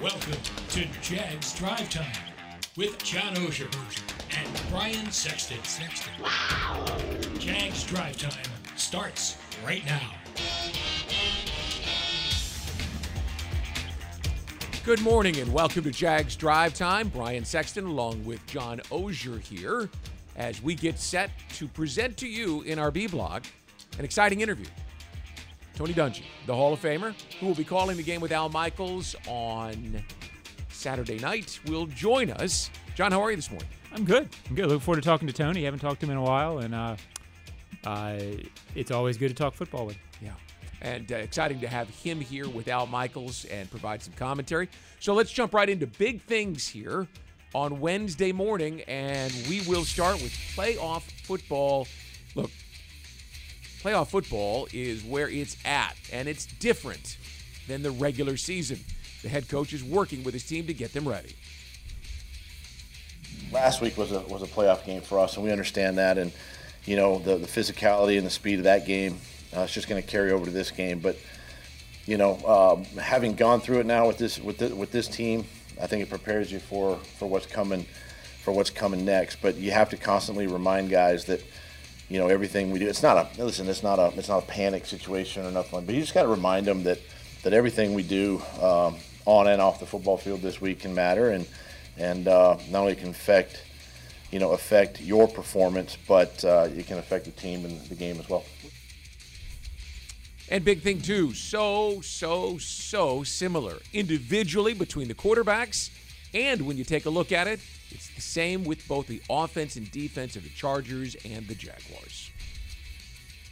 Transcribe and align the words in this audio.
Welcome 0.00 0.40
to 0.68 0.86
Jags 1.02 1.54
Drive 1.54 1.90
Time 1.90 2.06
with 2.76 3.02
John 3.02 3.34
Oehser 3.34 3.68
and 4.30 4.70
Brian 4.70 5.10
Sexton. 5.10 5.58
Sexton. 5.64 6.12
Wow. 6.22 6.86
Jags 7.40 7.82
Drive 7.82 8.16
Time 8.16 8.52
starts 8.76 9.38
right 9.66 9.84
now. 9.84 10.12
Good 14.84 15.00
morning 15.00 15.36
and 15.38 15.52
welcome 15.52 15.82
to 15.82 15.90
Jags 15.90 16.36
Drive 16.36 16.74
Time. 16.74 17.08
Brian 17.08 17.44
Sexton 17.44 17.86
along 17.86 18.24
with 18.24 18.46
John 18.46 18.78
Oehser 18.92 19.40
here 19.40 19.90
as 20.36 20.62
we 20.62 20.76
get 20.76 21.00
set 21.00 21.30
to 21.54 21.66
present 21.66 22.16
to 22.18 22.28
you 22.28 22.62
in 22.62 22.78
our 22.78 22.92
B 22.92 23.08
blog 23.08 23.46
an 23.98 24.04
exciting 24.04 24.42
interview 24.42 24.66
Tony 25.78 25.94
Dungy, 25.94 26.24
the 26.46 26.54
Hall 26.56 26.72
of 26.72 26.82
Famer, 26.82 27.14
who 27.38 27.46
will 27.46 27.54
be 27.54 27.62
calling 27.62 27.96
the 27.96 28.02
game 28.02 28.20
with 28.20 28.32
Al 28.32 28.48
Michaels 28.48 29.14
on 29.28 30.02
Saturday 30.70 31.20
night, 31.20 31.60
will 31.66 31.86
join 31.86 32.32
us. 32.32 32.68
John, 32.96 33.12
how 33.12 33.22
are 33.22 33.30
you 33.30 33.36
this 33.36 33.48
morning? 33.48 33.68
I'm 33.92 34.04
good. 34.04 34.28
I'm 34.48 34.56
good. 34.56 34.66
Looking 34.66 34.80
forward 34.80 35.00
to 35.00 35.08
talking 35.08 35.28
to 35.28 35.32
Tony. 35.32 35.62
Haven't 35.62 35.78
talked 35.78 36.00
to 36.00 36.06
him 36.06 36.10
in 36.10 36.16
a 36.16 36.22
while, 36.22 36.58
and 36.58 36.74
uh, 36.74 36.96
uh, 37.84 38.18
it's 38.74 38.90
always 38.90 39.16
good 39.16 39.28
to 39.28 39.34
talk 39.36 39.54
football 39.54 39.86
with. 39.86 39.96
Yeah. 40.20 40.32
And 40.82 41.12
uh, 41.12 41.18
exciting 41.18 41.60
to 41.60 41.68
have 41.68 41.88
him 41.90 42.20
here 42.20 42.48
with 42.48 42.66
Al 42.66 42.88
Michaels 42.88 43.44
and 43.44 43.70
provide 43.70 44.02
some 44.02 44.14
commentary. 44.14 44.68
So 44.98 45.14
let's 45.14 45.30
jump 45.30 45.54
right 45.54 45.68
into 45.68 45.86
big 45.86 46.22
things 46.22 46.66
here 46.66 47.06
on 47.54 47.78
Wednesday 47.78 48.32
morning, 48.32 48.80
and 48.88 49.32
we 49.48 49.60
will 49.60 49.84
start 49.84 50.14
with 50.14 50.32
playoff 50.56 51.02
football. 51.22 51.86
Look, 52.34 52.50
playoff 53.82 54.08
football 54.08 54.68
is 54.72 55.04
where 55.04 55.28
it's 55.28 55.56
at, 55.64 55.96
and 56.12 56.28
it's 56.28 56.46
different 56.46 57.16
than 57.66 57.82
the 57.82 57.90
regular 57.90 58.36
season. 58.36 58.80
The 59.22 59.28
head 59.28 59.48
coach 59.48 59.72
is 59.72 59.82
working 59.82 60.24
with 60.24 60.34
his 60.34 60.44
team 60.44 60.66
to 60.66 60.74
get 60.74 60.92
them 60.92 61.08
ready. 61.08 61.34
Last 63.52 63.80
week 63.80 63.96
was 63.96 64.12
a 64.12 64.20
was 64.20 64.42
a 64.42 64.46
playoff 64.46 64.84
game 64.84 65.00
for 65.00 65.18
us, 65.18 65.36
and 65.36 65.44
we 65.44 65.50
understand 65.50 65.98
that. 65.98 66.18
And 66.18 66.32
you 66.84 66.96
know 66.96 67.18
the 67.18 67.36
the 67.36 67.46
physicality 67.46 68.18
and 68.18 68.26
the 68.26 68.30
speed 68.30 68.58
of 68.58 68.64
that 68.64 68.86
game, 68.86 69.18
uh, 69.56 69.60
it's 69.60 69.72
just 69.72 69.88
going 69.88 70.02
to 70.02 70.06
carry 70.06 70.32
over 70.32 70.44
to 70.44 70.50
this 70.50 70.70
game. 70.70 70.98
But 70.98 71.16
you 72.06 72.16
know, 72.16 72.34
uh, 72.46 73.00
having 73.00 73.34
gone 73.34 73.60
through 73.60 73.80
it 73.80 73.86
now 73.86 74.06
with 74.06 74.18
this 74.18 74.38
with 74.38 74.58
the, 74.58 74.74
with 74.74 74.92
this 74.92 75.08
team, 75.08 75.44
I 75.80 75.86
think 75.86 76.02
it 76.02 76.08
prepares 76.08 76.50
you 76.50 76.58
for 76.58 76.96
for 77.18 77.26
what's 77.26 77.46
coming 77.46 77.86
for 78.42 78.52
what's 78.52 78.70
coming 78.70 79.04
next. 79.04 79.42
But 79.42 79.56
you 79.56 79.70
have 79.70 79.90
to 79.90 79.96
constantly 79.96 80.46
remind 80.46 80.90
guys 80.90 81.24
that 81.26 81.42
you 82.08 82.18
know 82.18 82.28
everything 82.28 82.70
we 82.70 82.78
do. 82.78 82.88
It's 82.88 83.02
not 83.02 83.16
a 83.16 83.42
listen. 83.42 83.68
It's 83.68 83.82
not 83.82 83.98
a 83.98 84.12
it's 84.16 84.28
not 84.28 84.42
a 84.42 84.46
panic 84.46 84.86
situation 84.86 85.44
or 85.44 85.50
nothing. 85.50 85.84
But 85.84 85.94
you 85.94 86.00
just 86.00 86.14
got 86.14 86.22
to 86.22 86.28
remind 86.28 86.66
them 86.66 86.82
that 86.84 86.98
that 87.42 87.52
everything 87.52 87.94
we 87.94 88.02
do 88.02 88.42
um, 88.60 88.96
on 89.26 89.46
and 89.46 89.60
off 89.60 89.80
the 89.80 89.86
football 89.86 90.16
field 90.16 90.40
this 90.40 90.60
week 90.60 90.80
can 90.80 90.94
matter, 90.94 91.30
and 91.30 91.46
and 91.96 92.28
uh, 92.28 92.56
not 92.70 92.80
only 92.80 92.94
can 92.94 93.10
affect 93.10 93.62
you 94.30 94.38
know 94.38 94.52
affect 94.52 95.00
your 95.00 95.28
performance, 95.28 95.96
but 96.06 96.42
uh, 96.44 96.68
it 96.74 96.86
can 96.86 96.98
affect 96.98 97.26
the 97.26 97.30
team 97.32 97.64
and 97.64 97.80
the 97.86 97.94
game 97.94 98.18
as 98.18 98.28
well. 98.28 98.44
And 100.50 100.64
big 100.64 100.80
thing 100.80 101.02
too, 101.02 101.34
so 101.34 102.00
so 102.00 102.56
so 102.56 103.22
similar 103.22 103.76
individually 103.92 104.72
between 104.72 105.08
the 105.08 105.14
quarterbacks, 105.14 105.90
and 106.32 106.62
when 106.62 106.78
you 106.78 106.84
take 106.84 107.04
a 107.04 107.10
look 107.10 107.32
at 107.32 107.46
it, 107.46 107.60
it's 107.90 108.08
the 108.14 108.20
same 108.20 108.64
with 108.64 108.86
both 108.86 109.06
the 109.06 109.22
offense 109.30 109.76
and 109.76 109.90
defense 109.90 110.36
of 110.36 110.42
the 110.42 110.50
Chargers 110.50 111.16
and 111.24 111.46
the 111.48 111.54
Jaguars. 111.54 112.30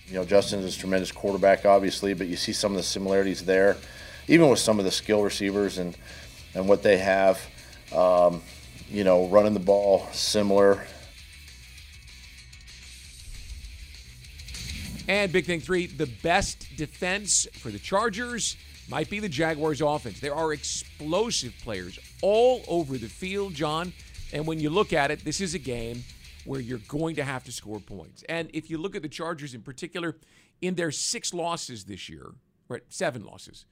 You 0.09 0.15
know, 0.15 0.25
Justin 0.25 0.61
is 0.61 0.77
a 0.77 0.79
tremendous 0.79 1.11
quarterback, 1.11 1.67
obviously, 1.67 2.15
but 2.15 2.29
you 2.29 2.37
see 2.37 2.53
some 2.53 2.73
of 2.73 2.77
the 2.77 2.85
similarities 2.85 3.45
there, 3.45 3.77
even 4.29 4.49
with 4.49 4.61
some 4.61 4.79
of 4.79 4.85
the 4.85 4.91
skill 4.91 5.23
receivers 5.23 5.79
and 5.79 5.97
and 6.55 6.69
what 6.69 6.83
they 6.83 6.99
have. 6.99 7.41
Um, 7.93 8.43
you 8.89 9.05
know, 9.05 9.27
running 9.29 9.53
the 9.53 9.61
ball 9.61 10.07
similar. 10.13 10.85
And 15.09 15.31
big 15.33 15.45
thing 15.45 15.61
three, 15.61 15.87
the 15.87 16.07
best 16.07 16.77
defense 16.77 17.47
for 17.53 17.71
the 17.71 17.79
Chargers 17.79 18.57
might 18.89 19.09
be 19.11 19.21
the 19.21 19.29
Jaguars' 19.29 19.81
offense. 19.81 20.21
There 20.21 20.35
are 20.35 20.53
explosive 20.53 21.55
players 21.63 21.99
all 22.23 22.65
over 22.69 22.99
the 22.99 23.09
field, 23.09 23.55
John. 23.55 23.93
And 24.33 24.47
when 24.47 24.61
you 24.61 24.71
look 24.71 24.93
at 24.93 25.11
it, 25.11 25.25
this 25.25 25.41
is 25.41 25.55
a 25.55 25.59
game 25.59 26.05
where 26.45 26.61
you're 26.61 26.81
going 26.89 27.17
to 27.17 27.25
have 27.25 27.45
to 27.45 27.53
score 27.53 27.81
points. 27.81 28.23
And 28.29 28.51
if 28.53 28.71
you 28.71 28.79
look 28.79 28.95
at 28.95 29.03
the 29.03 29.09
Chargers 29.09 29.55
in 29.55 29.63
particular, 29.63 30.17
in 30.61 30.75
their 30.75 30.91
six 30.91 31.35
losses 31.35 31.85
this 31.85 32.09
year, 32.09 32.33
right, 32.69 32.83
seven 32.89 33.25
losses, 33.25 33.67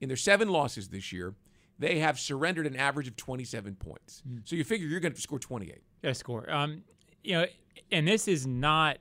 in 0.00 0.08
their 0.08 0.16
seven 0.16 0.48
losses 0.48 0.88
this 0.88 1.12
year, 1.12 1.34
they 1.78 1.98
have 1.98 2.18
surrendered 2.18 2.66
an 2.66 2.76
average 2.76 3.08
of 3.08 3.16
27 3.16 3.74
points. 3.76 4.22
Mm. 4.28 4.42
So 4.44 4.54
you 4.54 4.64
figure 4.64 4.86
you're 4.86 5.00
going 5.00 5.14
to 5.14 5.20
score 5.20 5.38
28. 5.38 5.82
Yeah, 6.02 6.12
score. 6.12 6.50
Um, 6.50 6.82
you 7.24 7.32
know, 7.32 7.46
and 7.90 8.06
this 8.06 8.28
is 8.28 8.46
not 8.46 8.98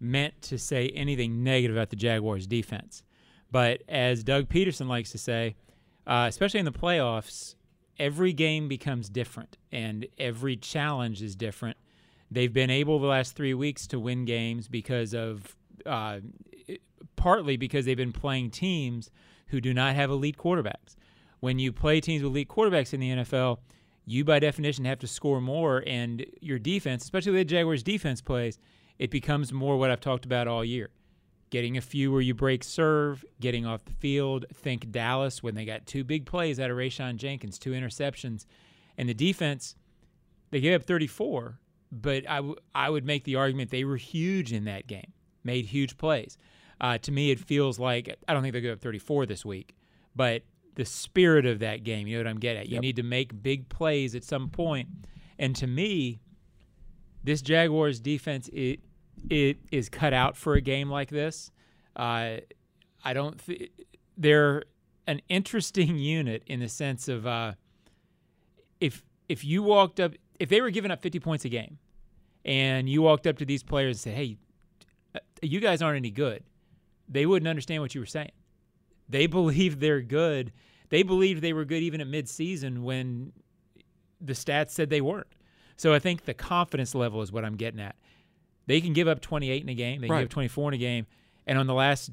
meant 0.00 0.40
to 0.42 0.58
say 0.58 0.88
anything 0.88 1.42
negative 1.42 1.76
about 1.76 1.90
the 1.90 1.96
Jaguars' 1.96 2.46
defense, 2.46 3.02
but 3.50 3.82
as 3.88 4.24
Doug 4.24 4.48
Pederson 4.48 4.88
likes 4.88 5.12
to 5.12 5.18
say, 5.18 5.56
uh, 6.06 6.26
especially 6.28 6.60
in 6.60 6.66
the 6.66 6.72
playoffs, 6.72 7.54
every 7.98 8.32
game 8.32 8.68
becomes 8.68 9.08
different 9.08 9.56
and 9.72 10.06
every 10.18 10.56
challenge 10.56 11.22
is 11.22 11.36
different. 11.36 11.76
They've 12.30 12.52
been 12.52 12.70
able 12.70 12.98
the 12.98 13.06
last 13.06 13.36
three 13.36 13.54
weeks 13.54 13.86
to 13.88 14.00
win 14.00 14.24
games 14.24 14.68
because 14.68 15.14
of 15.14 15.56
uh, 15.86 16.20
partly 17.16 17.56
because 17.56 17.84
they've 17.84 17.96
been 17.96 18.12
playing 18.12 18.50
teams 18.50 19.10
who 19.48 19.60
do 19.60 19.72
not 19.74 19.94
have 19.94 20.10
elite 20.10 20.36
quarterbacks. 20.36 20.96
When 21.40 21.58
you 21.58 21.72
play 21.72 22.00
teams 22.00 22.22
with 22.22 22.32
elite 22.32 22.48
quarterbacks 22.48 22.94
in 22.94 23.00
the 23.00 23.10
NFL, 23.10 23.58
you 24.06 24.24
by 24.24 24.38
definition 24.38 24.84
have 24.86 24.98
to 25.00 25.06
score 25.06 25.40
more, 25.40 25.82
and 25.86 26.24
your 26.40 26.58
defense, 26.58 27.04
especially 27.04 27.32
the 27.32 27.44
Jaguars' 27.44 27.82
defense 27.82 28.20
plays, 28.20 28.58
it 28.98 29.10
becomes 29.10 29.52
more 29.52 29.76
what 29.76 29.90
I've 29.90 30.00
talked 30.00 30.24
about 30.24 30.48
all 30.48 30.64
year 30.64 30.90
getting 31.50 31.76
a 31.76 31.80
few 31.80 32.10
where 32.10 32.20
you 32.20 32.34
break 32.34 32.64
serve, 32.64 33.24
getting 33.40 33.64
off 33.66 33.84
the 33.84 33.92
field. 33.92 34.46
Think 34.52 34.90
Dallas 34.90 35.42
when 35.42 35.54
they 35.54 35.64
got 35.64 35.86
two 35.86 36.04
big 36.04 36.26
plays 36.26 36.58
out 36.58 36.70
of 36.70 36.76
Rayshawn 36.76 37.16
Jenkins, 37.16 37.58
two 37.58 37.72
interceptions. 37.72 38.46
And 38.96 39.08
the 39.08 39.14
defense, 39.14 39.76
they 40.50 40.60
gave 40.60 40.80
up 40.80 40.86
34, 40.86 41.58
but 41.92 42.28
I, 42.28 42.36
w- 42.36 42.56
I 42.74 42.90
would 42.90 43.04
make 43.04 43.24
the 43.24 43.36
argument 43.36 43.70
they 43.70 43.84
were 43.84 43.96
huge 43.96 44.52
in 44.52 44.64
that 44.64 44.86
game, 44.86 45.12
made 45.42 45.66
huge 45.66 45.96
plays. 45.96 46.36
Uh, 46.80 46.98
to 46.98 47.12
me, 47.12 47.30
it 47.30 47.38
feels 47.38 47.78
like, 47.78 48.16
I 48.26 48.32
don't 48.34 48.42
think 48.42 48.52
they 48.52 48.60
go 48.60 48.72
up 48.72 48.80
34 48.80 49.26
this 49.26 49.44
week, 49.44 49.76
but 50.14 50.42
the 50.74 50.84
spirit 50.84 51.46
of 51.46 51.60
that 51.60 51.84
game, 51.84 52.06
you 52.06 52.16
know 52.16 52.24
what 52.24 52.30
I'm 52.30 52.40
getting 52.40 52.62
at? 52.62 52.68
You 52.68 52.80
need 52.80 52.96
to 52.96 53.02
make 53.02 53.42
big 53.42 53.68
plays 53.68 54.14
at 54.14 54.24
some 54.24 54.48
point. 54.48 54.88
And 55.38 55.54
to 55.56 55.66
me, 55.66 56.20
this 57.22 57.42
Jaguars 57.42 58.00
defense, 58.00 58.50
it, 58.52 58.80
it 59.30 59.58
is 59.70 59.88
cut 59.88 60.12
out 60.12 60.36
for 60.36 60.54
a 60.54 60.60
game 60.60 60.90
like 60.90 61.10
this. 61.10 61.50
Uh, 61.96 62.36
I 63.04 63.12
don't. 63.12 63.38
Th- 63.44 63.70
they're 64.16 64.64
an 65.06 65.20
interesting 65.28 65.98
unit 65.98 66.42
in 66.46 66.60
the 66.60 66.68
sense 66.68 67.08
of 67.08 67.26
uh, 67.26 67.52
if 68.80 69.02
if 69.28 69.44
you 69.44 69.62
walked 69.62 70.00
up, 70.00 70.12
if 70.38 70.48
they 70.48 70.60
were 70.60 70.70
giving 70.70 70.90
up 70.90 71.02
50 71.02 71.20
points 71.20 71.44
a 71.44 71.48
game, 71.48 71.78
and 72.44 72.88
you 72.88 73.02
walked 73.02 73.26
up 73.26 73.38
to 73.38 73.44
these 73.44 73.62
players 73.62 73.96
and 73.96 74.00
said, 74.00 74.14
"Hey, 74.14 74.36
uh, 75.14 75.20
you 75.42 75.60
guys 75.60 75.82
aren't 75.82 75.96
any 75.96 76.10
good," 76.10 76.42
they 77.08 77.26
wouldn't 77.26 77.48
understand 77.48 77.82
what 77.82 77.94
you 77.94 78.00
were 78.00 78.06
saying. 78.06 78.32
They 79.08 79.26
believe 79.28 79.80
they're 79.80 80.02
good. 80.02 80.52
They 80.90 81.02
believed 81.02 81.42
they 81.42 81.52
were 81.52 81.64
good 81.64 81.82
even 81.82 82.00
at 82.00 82.06
midseason 82.06 82.82
when 82.82 83.32
the 84.20 84.34
stats 84.34 84.70
said 84.70 84.90
they 84.90 85.00
weren't. 85.00 85.26
So 85.76 85.92
I 85.92 85.98
think 85.98 86.24
the 86.24 86.34
confidence 86.34 86.94
level 86.94 87.20
is 87.22 87.32
what 87.32 87.44
I'm 87.44 87.56
getting 87.56 87.80
at. 87.80 87.96
They 88.66 88.80
can 88.80 88.92
give 88.92 89.08
up 89.08 89.20
28 89.20 89.62
in 89.62 89.68
a 89.68 89.74
game. 89.74 90.00
They 90.00 90.06
can 90.08 90.14
Right. 90.16 90.22
give 90.22 90.30
24 90.30 90.70
in 90.70 90.74
a 90.74 90.78
game, 90.78 91.06
and 91.46 91.58
on 91.58 91.66
the 91.66 91.74
last 91.74 92.10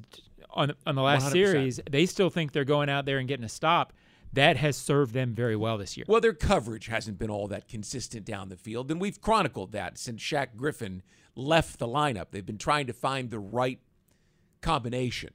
on 0.50 0.72
on 0.86 0.94
the 0.94 1.02
last 1.02 1.22
100%. 1.24 1.32
series, 1.32 1.80
they 1.90 2.04
still 2.06 2.28
think 2.28 2.52
they're 2.52 2.64
going 2.64 2.90
out 2.90 3.06
there 3.06 3.18
and 3.18 3.26
getting 3.26 3.44
a 3.44 3.48
stop. 3.48 3.92
That 4.34 4.56
has 4.58 4.76
served 4.76 5.12
them 5.14 5.34
very 5.34 5.56
well 5.56 5.76
this 5.78 5.96
year. 5.96 6.04
Well, 6.08 6.20
their 6.20 6.32
coverage 6.32 6.86
hasn't 6.86 7.18
been 7.18 7.28
all 7.30 7.48
that 7.48 7.68
consistent 7.68 8.24
down 8.24 8.48
the 8.48 8.56
field, 8.56 8.90
and 8.90 9.00
we've 9.00 9.20
chronicled 9.20 9.72
that 9.72 9.98
since 9.98 10.22
Shaq 10.22 10.56
Griffin 10.56 11.02
left 11.36 11.78
the 11.78 11.86
lineup. 11.86 12.26
They've 12.30 12.44
been 12.44 12.58
trying 12.58 12.86
to 12.86 12.92
find 12.94 13.30
the 13.30 13.38
right 13.38 13.78
combination. 14.60 15.30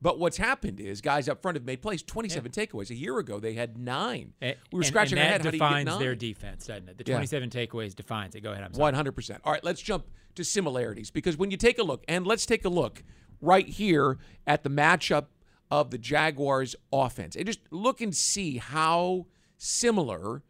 But 0.00 0.18
what's 0.20 0.36
happened 0.36 0.78
is 0.78 1.00
guys 1.00 1.28
up 1.28 1.42
front 1.42 1.56
have 1.56 1.64
made 1.64 1.82
plays. 1.82 2.02
Twenty-seven 2.02 2.52
takeaways. 2.52 2.90
A 2.90 2.94
year 2.94 3.18
ago, 3.18 3.40
they 3.40 3.54
had 3.54 3.76
nine. 3.78 4.32
A- 4.40 4.56
we 4.72 4.76
were 4.76 4.80
and- 4.80 4.86
scratching 4.86 5.18
and 5.18 5.26
our 5.26 5.38
that 5.38 5.44
head. 5.44 5.44
How 5.44 5.50
do 5.50 5.56
you 5.56 5.60
get 5.60 5.84
defines 5.84 5.98
their 5.98 6.14
defense, 6.14 6.66
doesn't 6.66 6.88
it? 6.88 6.98
The 6.98 7.04
Yeah. 7.06 7.14
27 7.16 7.50
takeaways 7.50 7.94
defines 7.96 8.34
it. 8.36 8.40
Go 8.42 8.52
ahead. 8.52 8.62
I'm 8.62 8.72
sorry. 8.74 8.82
One 8.82 8.94
hundred 8.94 9.12
percent. 9.12 9.40
All 9.44 9.52
right, 9.52 9.64
let's 9.64 9.80
jump 9.82 10.06
to 10.36 10.44
similarities 10.44 11.10
because 11.10 11.36
when 11.36 11.50
you 11.50 11.56
take 11.56 11.78
a 11.78 11.82
look, 11.82 12.04
and 12.06 12.26
let's 12.26 12.46
take 12.46 12.64
a 12.64 12.68
look 12.68 13.02
right 13.40 13.66
here 13.68 14.18
at 14.46 14.62
the 14.62 14.70
matchup 14.70 15.26
of 15.70 15.90
the 15.90 15.98
Jaguars' 15.98 16.76
offense, 16.92 17.34
and 17.34 17.44
just 17.44 17.60
look 17.72 18.00
and 18.00 18.14
see 18.14 18.58
how 18.58 19.26
similar 19.56 20.42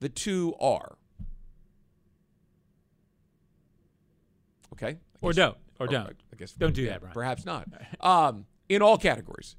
the 0.00 0.08
two 0.10 0.54
are. 0.60 0.98
Okay. 4.74 4.98
Or 5.22 5.32
don't. 5.32 5.56
Or 5.80 5.86
don't. 5.86 6.16
I 6.32 6.36
guess 6.36 6.52
Don't 6.52 6.74
do 6.74 6.86
that, 6.86 7.00
Brian. 7.00 7.14
Perhaps 7.14 7.44
not. 7.44 7.68
Um, 8.00 8.46
in 8.68 8.82
all 8.82 8.98
categories, 8.98 9.56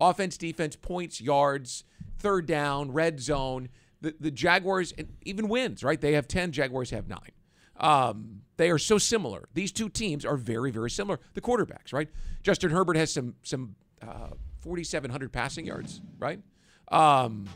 offense, 0.00 0.36
defense, 0.36 0.76
points, 0.76 1.20
yards, 1.20 1.84
third 2.18 2.46
down, 2.46 2.92
red 2.92 3.20
zone. 3.20 3.68
The 4.00 4.14
the 4.18 4.30
Jaguars 4.30 4.92
and 4.96 5.14
even 5.22 5.48
wins. 5.48 5.82
Right? 5.82 6.00
They 6.00 6.12
have 6.12 6.28
ten. 6.28 6.52
Jaguars 6.52 6.90
have 6.90 7.08
nine. 7.08 7.30
Um, 7.76 8.42
they 8.56 8.70
are 8.70 8.78
so 8.78 8.98
similar. 8.98 9.48
These 9.54 9.72
two 9.72 9.88
teams 9.88 10.24
are 10.24 10.36
very 10.36 10.70
very 10.70 10.90
similar. 10.90 11.20
The 11.34 11.40
quarterbacks. 11.40 11.92
Right? 11.92 12.08
Justin 12.42 12.70
Herbert 12.70 12.96
has 12.96 13.12
some 13.12 13.34
some 13.42 13.74
uh, 14.00 14.30
forty 14.60 14.84
seven 14.84 15.10
hundred 15.10 15.32
passing 15.32 15.66
yards. 15.66 16.00
Right? 16.18 16.40
Um, 16.88 17.46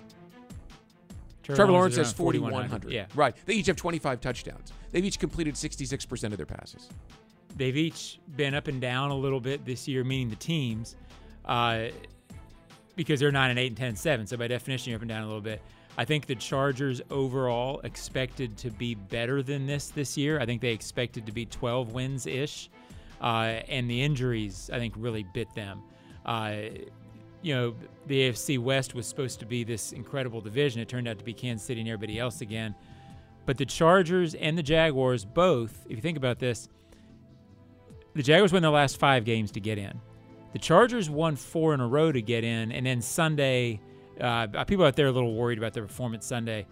Trevor 1.54 1.72
Lawrence 1.72 1.96
has 1.96 2.08
around 2.08 2.16
4,100. 2.16 2.90
Yeah. 2.90 3.06
Right. 3.14 3.36
They 3.46 3.54
each 3.54 3.66
have 3.66 3.76
25 3.76 4.20
touchdowns. 4.20 4.72
They've 4.90 5.04
each 5.04 5.20
completed 5.20 5.54
66% 5.54 6.24
of 6.24 6.36
their 6.36 6.46
passes. 6.46 6.88
They've 7.56 7.76
each 7.76 8.20
been 8.36 8.54
up 8.54 8.68
and 8.68 8.80
down 8.80 9.10
a 9.10 9.16
little 9.16 9.40
bit 9.40 9.64
this 9.64 9.88
year, 9.88 10.04
meaning 10.04 10.28
the 10.28 10.36
teams, 10.36 10.94
uh, 11.46 11.86
because 12.96 13.18
they're 13.18 13.32
9 13.32 13.50
and 13.50 13.58
8 13.58 13.66
and 13.68 13.76
10 13.76 13.88
and 13.88 13.98
7. 13.98 14.26
So 14.26 14.36
by 14.36 14.48
definition, 14.48 14.90
you're 14.90 14.98
up 14.98 15.02
and 15.02 15.08
down 15.08 15.22
a 15.22 15.26
little 15.26 15.40
bit. 15.40 15.62
I 15.98 16.04
think 16.04 16.26
the 16.26 16.34
Chargers 16.34 17.00
overall 17.10 17.80
expected 17.80 18.58
to 18.58 18.70
be 18.70 18.94
better 18.94 19.42
than 19.42 19.66
this 19.66 19.88
this 19.88 20.16
year. 20.16 20.38
I 20.38 20.44
think 20.44 20.60
they 20.60 20.72
expected 20.72 21.24
to 21.26 21.32
be 21.32 21.46
12 21.46 21.92
wins 21.92 22.26
ish. 22.26 22.68
Uh, 23.20 23.62
and 23.68 23.88
the 23.88 24.02
injuries, 24.02 24.68
I 24.70 24.78
think, 24.78 24.92
really 24.96 25.24
bit 25.32 25.48
them. 25.54 25.82
Uh, 26.26 26.56
you 27.40 27.54
know, 27.54 27.74
the 28.06 28.28
AFC 28.28 28.58
West 28.58 28.94
was 28.94 29.06
supposed 29.06 29.40
to 29.40 29.46
be 29.46 29.64
this 29.64 29.92
incredible 29.92 30.42
division. 30.42 30.82
It 30.82 30.88
turned 30.88 31.08
out 31.08 31.18
to 31.18 31.24
be 31.24 31.32
Kansas 31.32 31.66
City 31.66 31.80
and 31.80 31.88
everybody 31.88 32.18
else 32.18 32.42
again. 32.42 32.74
But 33.46 33.56
the 33.56 33.64
Chargers 33.64 34.34
and 34.34 34.58
the 34.58 34.62
Jaguars 34.62 35.24
both, 35.24 35.86
if 35.88 35.96
you 35.96 36.02
think 36.02 36.18
about 36.18 36.38
this, 36.38 36.68
the 38.16 38.22
Jaguars 38.22 38.52
won 38.52 38.62
their 38.62 38.70
last 38.70 38.96
five 38.96 39.24
games 39.24 39.50
to 39.52 39.60
get 39.60 39.78
in. 39.78 40.00
The 40.52 40.58
Chargers 40.58 41.10
won 41.10 41.36
four 41.36 41.74
in 41.74 41.80
a 41.80 41.86
row 41.86 42.10
to 42.10 42.22
get 42.22 42.42
in, 42.42 42.72
and 42.72 42.86
then 42.86 43.02
Sunday, 43.02 43.78
uh, 44.18 44.64
people 44.64 44.86
out 44.86 44.96
there 44.96 45.06
are 45.06 45.10
a 45.10 45.12
little 45.12 45.34
worried 45.34 45.58
about 45.58 45.74
their 45.74 45.84
performance 45.84 46.24
Sunday. 46.24 46.66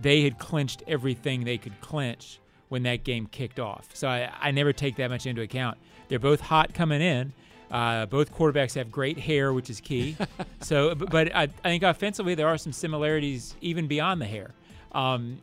They 0.00 0.22
had 0.22 0.38
clinched 0.38 0.82
everything 0.88 1.44
they 1.44 1.58
could 1.58 1.78
clinch 1.82 2.40
when 2.68 2.82
that 2.84 3.04
game 3.04 3.26
kicked 3.26 3.60
off. 3.60 3.88
So 3.92 4.08
I, 4.08 4.32
I 4.40 4.50
never 4.52 4.72
take 4.72 4.96
that 4.96 5.10
much 5.10 5.26
into 5.26 5.42
account. 5.42 5.76
They're 6.08 6.18
both 6.18 6.40
hot 6.40 6.72
coming 6.72 7.02
in. 7.02 7.32
Uh, 7.70 8.06
both 8.06 8.32
quarterbacks 8.34 8.74
have 8.74 8.90
great 8.90 9.18
hair, 9.18 9.52
which 9.52 9.68
is 9.68 9.80
key. 9.80 10.16
so, 10.60 10.94
but, 10.94 11.10
but 11.10 11.34
I, 11.34 11.42
I 11.42 11.46
think 11.68 11.82
offensively 11.82 12.34
there 12.34 12.48
are 12.48 12.58
some 12.58 12.72
similarities 12.72 13.54
even 13.60 13.86
beyond 13.86 14.20
the 14.20 14.26
hair. 14.26 14.52
Um, 14.92 15.38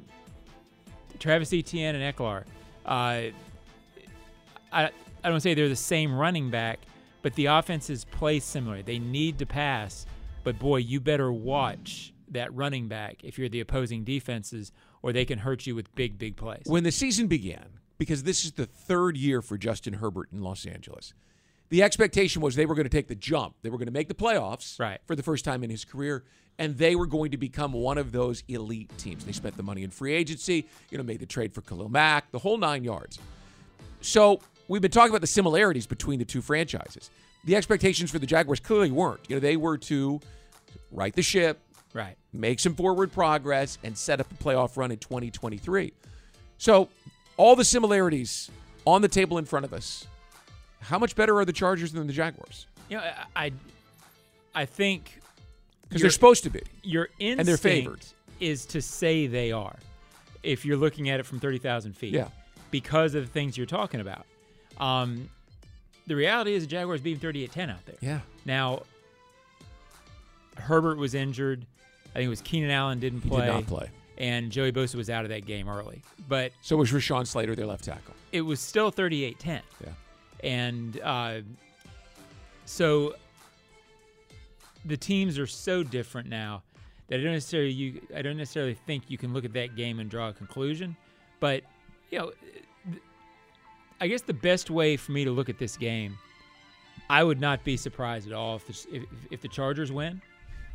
Travis 1.19 1.53
Etienne 1.53 1.95
and 1.95 2.15
Ekeler. 2.15 2.43
Uh, 2.85 3.21
I, 4.73 4.89
I 5.23 5.29
don't 5.29 5.39
say 5.39 5.53
they're 5.53 5.69
the 5.69 5.75
same 5.75 6.13
running 6.13 6.49
back, 6.49 6.79
but 7.21 7.33
the 7.35 7.45
offenses 7.45 8.05
play 8.05 8.39
similar. 8.39 8.81
They 8.81 8.99
need 8.99 9.37
to 9.39 9.45
pass, 9.45 10.05
but 10.43 10.59
boy, 10.59 10.77
you 10.77 10.99
better 10.99 11.31
watch 11.31 12.13
that 12.31 12.53
running 12.53 12.87
back 12.87 13.17
if 13.23 13.37
you're 13.37 13.49
the 13.49 13.59
opposing 13.59 14.03
defenses, 14.03 14.71
or 15.01 15.13
they 15.13 15.25
can 15.25 15.39
hurt 15.39 15.67
you 15.67 15.75
with 15.75 15.93
big, 15.95 16.17
big 16.17 16.35
plays. 16.35 16.63
When 16.65 16.83
the 16.83 16.91
season 16.91 17.27
began, 17.27 17.65
because 17.97 18.23
this 18.23 18.43
is 18.43 18.53
the 18.53 18.65
third 18.65 19.15
year 19.15 19.41
for 19.41 19.57
Justin 19.57 19.93
Herbert 19.93 20.29
in 20.33 20.41
Los 20.41 20.65
Angeles, 20.65 21.13
the 21.69 21.83
expectation 21.83 22.41
was 22.41 22.55
they 22.55 22.65
were 22.65 22.75
going 22.75 22.85
to 22.85 22.89
take 22.89 23.07
the 23.07 23.15
jump. 23.15 23.55
They 23.61 23.69
were 23.69 23.77
going 23.77 23.87
to 23.87 23.93
make 23.93 24.07
the 24.07 24.13
playoffs 24.13 24.79
Right. 24.79 24.99
for 25.05 25.15
the 25.15 25.23
first 25.23 25.45
time 25.45 25.63
in 25.63 25.69
his 25.69 25.85
career, 25.85 26.23
and 26.59 26.77
they 26.77 26.95
were 26.95 27.07
going 27.07 27.31
to 27.31 27.37
become 27.37 27.73
one 27.73 27.97
of 27.97 28.11
those 28.11 28.43
elite 28.47 28.95
teams. 28.97 29.25
They 29.25 29.31
spent 29.31 29.55
the 29.57 29.63
money 29.63 29.83
in 29.83 29.89
free 29.89 30.13
agency, 30.13 30.67
you 30.91 30.97
know, 30.97 31.03
made 31.03 31.19
the 31.19 31.25
trade 31.25 31.53
for 31.53 31.61
Khalil 31.61 31.89
Mack, 31.89 32.31
the 32.31 32.39
whole 32.39 32.57
nine 32.57 32.83
yards. 32.83 33.17
So 34.01 34.41
we've 34.67 34.81
been 34.81 34.91
talking 34.91 35.09
about 35.09 35.21
the 35.21 35.27
similarities 35.27 35.87
between 35.87 36.19
the 36.19 36.25
two 36.25 36.41
franchises. 36.41 37.09
The 37.45 37.55
expectations 37.55 38.11
for 38.11 38.19
the 38.19 38.25
Jaguars 38.25 38.59
clearly 38.59 38.91
weren't. 38.91 39.19
You 39.27 39.35
know, 39.35 39.39
they 39.39 39.57
were 39.57 39.77
to 39.79 40.19
right 40.91 41.13
the 41.13 41.21
ship, 41.21 41.59
right. 41.93 42.15
make 42.31 42.59
some 42.59 42.75
forward 42.75 43.11
progress, 43.11 43.77
and 43.83 43.97
set 43.97 44.19
up 44.19 44.31
a 44.31 44.35
playoff 44.35 44.77
run 44.77 44.91
in 44.91 44.97
2023. 44.97 45.93
So, 46.57 46.87
all 47.35 47.55
the 47.55 47.65
similarities 47.65 48.49
on 48.85 49.01
the 49.01 49.07
table 49.07 49.37
in 49.37 49.45
front 49.45 49.65
of 49.65 49.73
us. 49.73 50.07
How 50.79 50.99
much 50.99 51.15
better 51.15 51.37
are 51.37 51.45
the 51.45 51.53
Chargers 51.53 51.91
than 51.93 52.07
the 52.07 52.13
Jaguars? 52.13 52.67
You 52.89 52.97
know, 52.97 53.11
I, 53.35 53.51
I, 54.53 54.65
think 54.65 55.19
Because 55.87 56.01
they're 56.01 56.11
supposed 56.11 56.43
to 56.43 56.49
be. 56.49 56.61
your 56.83 57.09
instinct 57.19 57.45
they're 57.45 57.57
favored. 57.57 58.05
is 58.39 58.65
to 58.67 58.81
say 58.81 59.27
they 59.27 59.51
are, 59.51 59.77
if 60.43 60.65
you're 60.65 60.77
looking 60.77 61.09
at 61.09 61.19
it 61.19 61.25
from 61.25 61.39
thirty 61.39 61.57
thousand 61.57 61.93
feet. 61.93 62.13
Yeah. 62.13 62.27
Because 62.69 63.15
of 63.15 63.25
the 63.25 63.31
things 63.31 63.57
you're 63.57 63.65
talking 63.65 64.01
about. 64.01 64.25
Um, 64.83 65.29
the 66.07 66.15
reality 66.15 66.53
is 66.53 66.63
the 66.63 66.67
Jaguars 66.67 67.01
beat 67.01 67.21
38-10 67.21 67.69
out 67.71 67.85
there. 67.85 67.95
Yeah. 68.01 68.19
Now, 68.45 68.83
Herbert 70.57 70.97
was 70.97 71.13
injured. 71.13 71.65
I 72.11 72.19
think 72.19 72.25
it 72.25 72.29
was 72.29 72.41
Keenan 72.41 72.69
Allen 72.71 72.99
didn't 72.99 73.21
He 73.21 73.29
play. 73.29 73.45
did 73.45 73.51
not 73.53 73.67
play. 73.67 73.89
And 74.17 74.51
Joey 74.51 74.71
Bosa 74.71 74.95
was 74.95 75.09
out 75.09 75.23
of 75.25 75.29
that 75.29 75.45
game 75.45 75.67
early. 75.67 76.01
But 76.27 76.51
So 76.61 76.75
was 76.77 76.91
Rashawn 76.91 77.25
Slater, 77.25 77.55
their 77.55 77.65
left 77.65 77.83
tackle. 77.83 78.13
it 78.31 78.41
was 78.41 78.59
still 78.59 78.91
38-10. 78.91 79.61
Yeah. 79.83 79.89
And 80.43 80.99
uh, 81.01 81.39
so 82.65 83.15
the 84.85 84.97
teams 84.97 85.39
are 85.39 85.47
so 85.47 85.81
different 85.83 86.27
now 86.29 86.61
that 87.07 87.19
I 87.19 87.23
don't 87.23 87.31
necessarily 87.33 87.71
you 87.71 88.01
I 88.15 88.21
don't 88.21 88.35
necessarily 88.37 88.73
think 88.73 89.03
you 89.07 89.17
can 89.17 89.33
look 89.33 89.45
at 89.45 89.53
that 89.53 89.75
game 89.77 89.99
and 89.99 90.09
draw 90.09 90.29
a 90.29 90.33
conclusion. 90.33 90.95
But 91.39 91.63
you 92.11 92.19
know, 92.19 92.31
I 94.03 94.07
guess 94.07 94.21
the 94.21 94.33
best 94.33 94.69
way 94.69 94.97
for 94.97 95.13
me 95.13 95.23
to 95.23 95.31
look 95.31 95.47
at 95.47 95.57
this 95.57 95.77
game, 95.77 96.17
I 97.09 97.23
would 97.23 97.39
not 97.39 97.63
be 97.63 97.77
surprised 97.77 98.27
at 98.27 98.33
all 98.33 98.57
if 98.57 98.67
the, 98.67 98.95
if, 98.97 99.03
if 99.31 99.41
the 99.41 99.47
Chargers 99.47 99.93
win. 99.93 100.21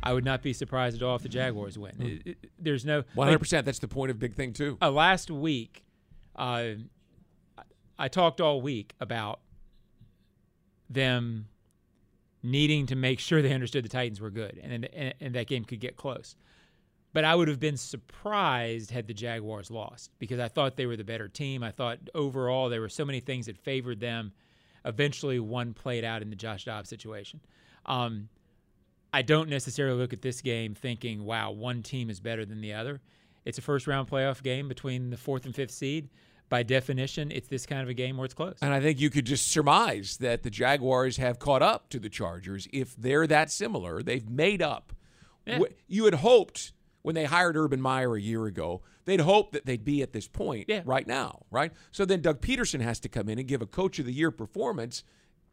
I 0.01 0.13
would 0.13 0.25
not 0.25 0.41
be 0.41 0.51
surprised 0.51 0.95
at 0.95 1.03
all 1.03 1.15
if 1.15 1.21
the 1.21 1.29
Jaguars 1.29 1.77
win. 1.77 1.93
It- 1.99 2.27
it- 2.43 2.49
there's 2.57 2.85
no 2.85 3.03
One 3.13 3.17
like, 3.17 3.25
hundred 3.27 3.39
percent. 3.39 3.65
That's 3.67 3.77
the 3.77 3.87
point 3.87 4.09
of 4.09 4.17
big 4.17 4.33
thing 4.33 4.53
too. 4.53 4.79
uh, 4.81 4.89
last 4.89 5.29
week, 5.29 5.83
uh, 6.35 6.69
I 7.99 8.07
talked 8.07 8.41
all 8.41 8.61
week 8.61 8.95
about 8.99 9.41
them 10.89 11.49
needing 12.41 12.87
to 12.87 12.95
make 12.95 13.19
sure 13.19 13.43
they 13.43 13.53
understood 13.53 13.85
the 13.85 13.89
Titans 13.89 14.19
were 14.19 14.31
good 14.31 14.59
and, 14.63 14.85
and 14.91 15.13
and 15.19 15.35
that 15.35 15.45
game 15.45 15.65
could 15.65 15.79
get 15.79 15.97
close. 15.97 16.35
But 17.11 17.25
I 17.25 17.33
would 17.33 17.47
have 17.47 17.59
been 17.59 17.77
surprised 17.77 18.91
had 18.91 19.07
the 19.07 19.13
Jaguars 19.13 19.71
lost 19.71 20.11
because 20.19 20.39
I 20.39 20.47
thought 20.47 20.75
they 20.75 20.85
were 20.85 20.95
the 20.95 21.03
better 21.03 21.27
team. 21.27 21.63
I 21.63 21.71
thought 21.71 21.97
overall 22.13 22.69
there 22.69 22.81
were 22.81 22.89
so 22.89 23.03
many 23.03 23.19
things 23.19 23.47
that 23.47 23.57
favored 23.57 23.99
them. 23.99 24.31
Eventually, 24.85 25.39
one 25.39 25.73
played 25.73 26.05
out 26.05 26.21
in 26.21 26.29
the 26.29 26.35
Josh 26.35 26.65
Dobbs 26.65 26.87
situation. 26.87 27.41
Um, 27.85 28.29
I 29.11 29.23
don't 29.23 29.49
necessarily 29.49 29.97
look 29.97 30.13
at 30.13 30.21
this 30.21 30.41
game 30.41 30.75
thinking, 30.75 31.25
wow, 31.25 31.51
one 31.51 31.81
team 31.81 32.09
is 32.09 32.19
better 32.19 32.45
than 32.45 32.61
the 32.61 32.73
other. 32.73 33.01
It's 33.43 33.57
a 33.57 33.61
first 33.61 33.87
round 33.87 34.07
playoff 34.07 34.43
game 34.43 34.67
between 34.67 35.09
the 35.09 35.17
fourth 35.17 35.45
and 35.45 35.55
fifth 35.55 35.71
seed. 35.71 36.09
By 36.49 36.63
definition, 36.63 37.31
it's 37.31 37.47
this 37.47 37.65
kind 37.65 37.81
of 37.81 37.89
a 37.89 37.93
game 37.93 38.17
where 38.17 38.25
it's 38.25 38.33
close. 38.33 38.57
And 38.61 38.73
I 38.73 38.79
think 38.79 38.99
you 38.99 39.09
could 39.09 39.25
just 39.25 39.47
surmise 39.51 40.17
that 40.17 40.41
the 40.43 40.49
Jaguars 40.49 41.17
have 41.17 41.37
caught 41.37 41.61
up 41.61 41.89
to 41.89 41.99
the 41.99 42.09
Chargers 42.09 42.67
if 42.73 42.95
they're 42.95 43.27
that 43.27 43.51
similar. 43.51 44.01
They've 44.01 44.27
made 44.27 44.61
up 44.61 44.93
Yeah. 45.45 45.59
You 45.87 46.05
had 46.05 46.15
hoped 46.15 46.73
when 47.01 47.15
they 47.15 47.25
hired 47.25 47.55
Urban 47.57 47.81
Meyer 47.81 48.15
a 48.15 48.21
year 48.21 48.45
ago, 48.45 48.81
they'd 49.05 49.21
hoped 49.21 49.53
that 49.53 49.65
they'd 49.65 49.85
be 49.85 50.01
at 50.01 50.11
this 50.13 50.27
point 50.27 50.65
Yeah. 50.67 50.81
right 50.85 51.07
now, 51.07 51.43
right? 51.51 51.71
So 51.91 52.05
then 52.05 52.21
Doug 52.21 52.41
Pederson 52.41 52.81
has 52.81 52.99
to 53.01 53.09
come 53.09 53.29
in 53.29 53.39
and 53.39 53.47
give 53.47 53.61
a 53.61 53.65
coach 53.65 53.99
of 53.99 54.05
the 54.05 54.13
year 54.13 54.31
performance 54.31 55.03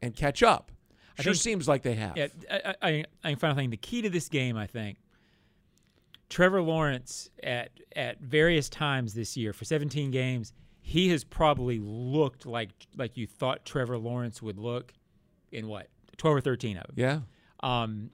and 0.02 0.14
catch 0.16 0.42
up. 0.42 0.72
I 1.18 1.22
Sure 1.22 1.32
think- 1.32 1.42
seems 1.42 1.68
like 1.68 1.82
they 1.82 1.94
have. 1.94 2.16
Yeah, 2.16 2.26
I, 2.50 2.74
I, 2.82 3.04
I 3.24 3.34
final 3.36 3.56
thing. 3.56 3.70
The 3.70 3.76
key 3.78 4.02
to 4.02 4.10
this 4.10 4.28
game, 4.28 4.56
I 4.56 4.66
think, 4.66 4.98
Trevor 6.28 6.60
Lawrence 6.60 7.30
at 7.42 7.70
at 7.94 8.20
various 8.20 8.68
times 8.68 9.14
this 9.14 9.36
year 9.36 9.52
for 9.52 9.64
17 9.64 10.10
games, 10.10 10.52
he 10.80 11.08
has 11.10 11.22
probably 11.24 11.78
looked 11.78 12.44
like 12.46 12.70
like 12.96 13.16
you 13.16 13.26
thought 13.26 13.64
Trevor 13.64 13.96
Lawrence 13.96 14.42
would 14.42 14.58
look 14.58 14.92
in 15.52 15.68
what 15.68 15.88
12 16.16 16.36
or 16.36 16.40
13 16.40 16.76
of 16.78 16.86
them. 16.88 16.94
Yeah. 16.96 17.20
Um, 17.60 18.10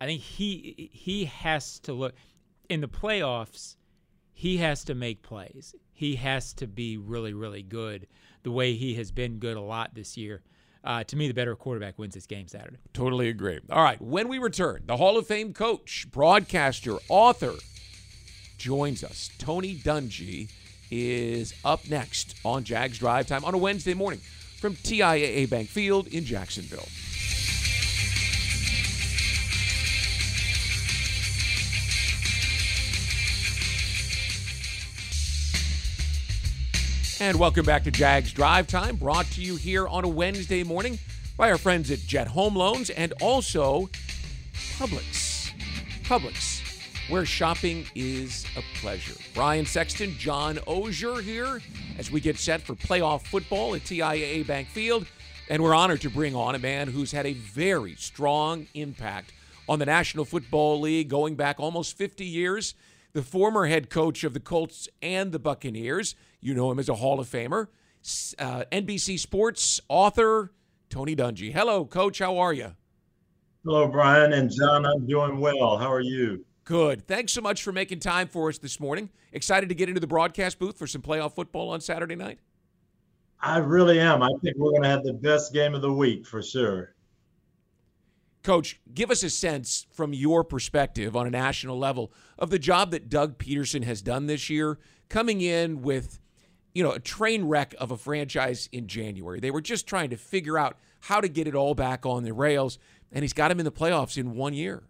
I 0.00 0.06
think 0.06 0.20
he 0.22 0.88
he 0.92 1.24
has 1.26 1.80
to 1.80 1.92
look 1.92 2.14
in 2.68 2.80
the 2.80 2.88
playoffs. 2.88 3.76
He 4.32 4.58
has 4.58 4.84
to 4.84 4.94
make 4.94 5.22
plays. 5.22 5.74
He 5.92 6.16
has 6.16 6.52
to 6.54 6.66
be 6.66 6.96
really 6.96 7.32
really 7.32 7.62
good 7.62 8.06
the 8.42 8.50
way 8.50 8.74
he 8.74 8.94
has 8.94 9.10
been 9.10 9.38
good 9.38 9.56
a 9.56 9.60
lot 9.60 9.94
this 9.94 10.16
year. 10.16 10.42
Uh, 10.84 11.02
to 11.02 11.16
me, 11.16 11.26
the 11.26 11.34
better 11.34 11.56
quarterback 11.56 11.98
wins 11.98 12.14
this 12.14 12.26
game 12.26 12.46
Saturday. 12.46 12.76
Totally 12.92 13.28
agree. 13.28 13.58
All 13.70 13.82
right, 13.82 14.00
when 14.00 14.28
we 14.28 14.38
return, 14.38 14.82
the 14.86 14.96
Hall 14.96 15.18
of 15.18 15.26
Fame 15.26 15.52
coach, 15.52 16.06
broadcaster, 16.12 16.96
author 17.08 17.54
joins 18.56 19.02
us. 19.02 19.30
Tony 19.38 19.74
Dungy 19.74 20.48
is 20.90 21.54
up 21.64 21.88
next 21.90 22.36
on 22.44 22.62
Jags 22.62 22.98
Drive 22.98 23.26
Time 23.26 23.44
on 23.44 23.54
a 23.54 23.58
Wednesday 23.58 23.94
morning 23.94 24.20
from 24.60 24.74
TIAA 24.76 25.50
Bank 25.50 25.68
Field 25.68 26.06
in 26.06 26.24
Jacksonville. 26.24 26.86
And 37.18 37.38
welcome 37.38 37.64
back 37.64 37.82
to 37.84 37.90
Jags 37.90 38.30
Drive 38.30 38.66
Time, 38.66 38.96
brought 38.96 39.24
to 39.32 39.40
you 39.40 39.56
here 39.56 39.88
on 39.88 40.04
a 40.04 40.08
Wednesday 40.08 40.62
morning 40.62 40.98
by 41.38 41.50
our 41.50 41.56
friends 41.56 41.90
at 41.90 42.00
Jet 42.00 42.28
Home 42.28 42.54
Loans 42.54 42.90
and 42.90 43.14
also 43.22 43.88
Publix. 44.76 45.50
Publix, 46.02 46.60
where 47.08 47.24
shopping 47.24 47.86
is 47.94 48.44
a 48.54 48.62
pleasure. 48.80 49.14
Brian 49.32 49.64
Sexton, 49.64 50.14
John 50.18 50.56
Oehser 50.66 51.22
here 51.22 51.62
as 51.98 52.10
we 52.10 52.20
get 52.20 52.36
set 52.36 52.60
for 52.60 52.74
playoff 52.74 53.22
football 53.22 53.74
at 53.74 53.80
TIAA 53.80 54.46
Bank 54.46 54.68
Field. 54.68 55.06
And 55.48 55.62
we're 55.62 55.74
honored 55.74 56.02
to 56.02 56.10
bring 56.10 56.34
on 56.34 56.54
a 56.54 56.58
man 56.58 56.88
who's 56.88 57.12
had 57.12 57.24
a 57.24 57.32
very 57.32 57.94
strong 57.94 58.66
impact 58.74 59.32
on 59.70 59.78
the 59.78 59.86
National 59.86 60.26
Football 60.26 60.82
League 60.82 61.08
going 61.08 61.34
back 61.34 61.58
almost 61.58 61.96
50 61.96 62.26
years. 62.26 62.74
The 63.14 63.22
former 63.22 63.64
head 63.64 63.88
coach 63.88 64.22
of 64.22 64.34
the 64.34 64.40
Colts 64.40 64.86
and 65.00 65.32
the 65.32 65.38
Buccaneers. 65.38 66.14
You 66.46 66.54
know 66.54 66.70
him 66.70 66.78
as 66.78 66.88
a 66.88 66.94
Hall 66.94 67.18
of 67.18 67.28
Famer. 67.28 67.66
Uh, 68.38 68.62
NBC 68.70 69.18
Sports 69.18 69.80
author, 69.88 70.52
Tony 70.88 71.16
Dungy. 71.16 71.52
Hello, 71.52 71.84
Coach. 71.84 72.20
How 72.20 72.38
are 72.38 72.52
you? 72.52 72.76
Hello, 73.64 73.88
Brian 73.88 74.32
and 74.32 74.48
John. 74.48 74.86
I'm 74.86 75.08
doing 75.08 75.40
well. 75.40 75.76
How 75.76 75.90
are 75.90 76.00
you? 76.00 76.44
Good. 76.62 77.08
Thanks 77.08 77.32
so 77.32 77.40
much 77.40 77.64
for 77.64 77.72
making 77.72 77.98
time 77.98 78.28
for 78.28 78.48
us 78.48 78.58
this 78.58 78.78
morning. 78.78 79.10
Excited 79.32 79.68
to 79.70 79.74
get 79.74 79.88
into 79.88 80.00
the 80.00 80.06
broadcast 80.06 80.60
booth 80.60 80.78
for 80.78 80.86
some 80.86 81.02
playoff 81.02 81.34
football 81.34 81.70
on 81.70 81.80
Saturday 81.80 82.14
night? 82.14 82.38
I 83.40 83.58
really 83.58 83.98
am. 83.98 84.22
I 84.22 84.30
think 84.40 84.56
we're 84.56 84.70
going 84.70 84.84
to 84.84 84.88
have 84.88 85.02
the 85.02 85.14
best 85.14 85.52
game 85.52 85.74
of 85.74 85.82
the 85.82 85.92
week 85.92 86.28
for 86.28 86.44
sure. 86.44 86.94
Coach, 88.44 88.80
give 88.94 89.10
us 89.10 89.24
a 89.24 89.30
sense 89.30 89.88
from 89.92 90.12
your 90.12 90.44
perspective 90.44 91.16
on 91.16 91.26
a 91.26 91.30
national 91.30 91.76
level 91.76 92.12
of 92.38 92.50
the 92.50 92.58
job 92.60 92.92
that 92.92 93.08
Doug 93.08 93.36
Pederson 93.36 93.82
has 93.82 94.00
done 94.00 94.26
this 94.26 94.48
year, 94.48 94.78
coming 95.08 95.40
in 95.40 95.82
with, 95.82 96.20
you 96.76 96.82
know, 96.82 96.90
a 96.90 97.00
train 97.00 97.46
wreck 97.46 97.74
of 97.78 97.90
a 97.90 97.96
franchise 97.96 98.68
in 98.70 98.86
January. 98.86 99.40
They 99.40 99.50
were 99.50 99.62
just 99.62 99.86
trying 99.86 100.10
to 100.10 100.18
figure 100.18 100.58
out 100.58 100.76
how 101.00 101.22
to 101.22 101.28
get 101.28 101.48
it 101.48 101.54
all 101.54 101.74
back 101.74 102.04
on 102.04 102.22
the 102.22 102.34
rails, 102.34 102.78
and 103.10 103.22
he's 103.22 103.32
got 103.32 103.50
him 103.50 103.58
in 103.58 103.64
the 103.64 103.72
playoffs 103.72 104.18
in 104.18 104.34
one 104.34 104.52
year. 104.52 104.82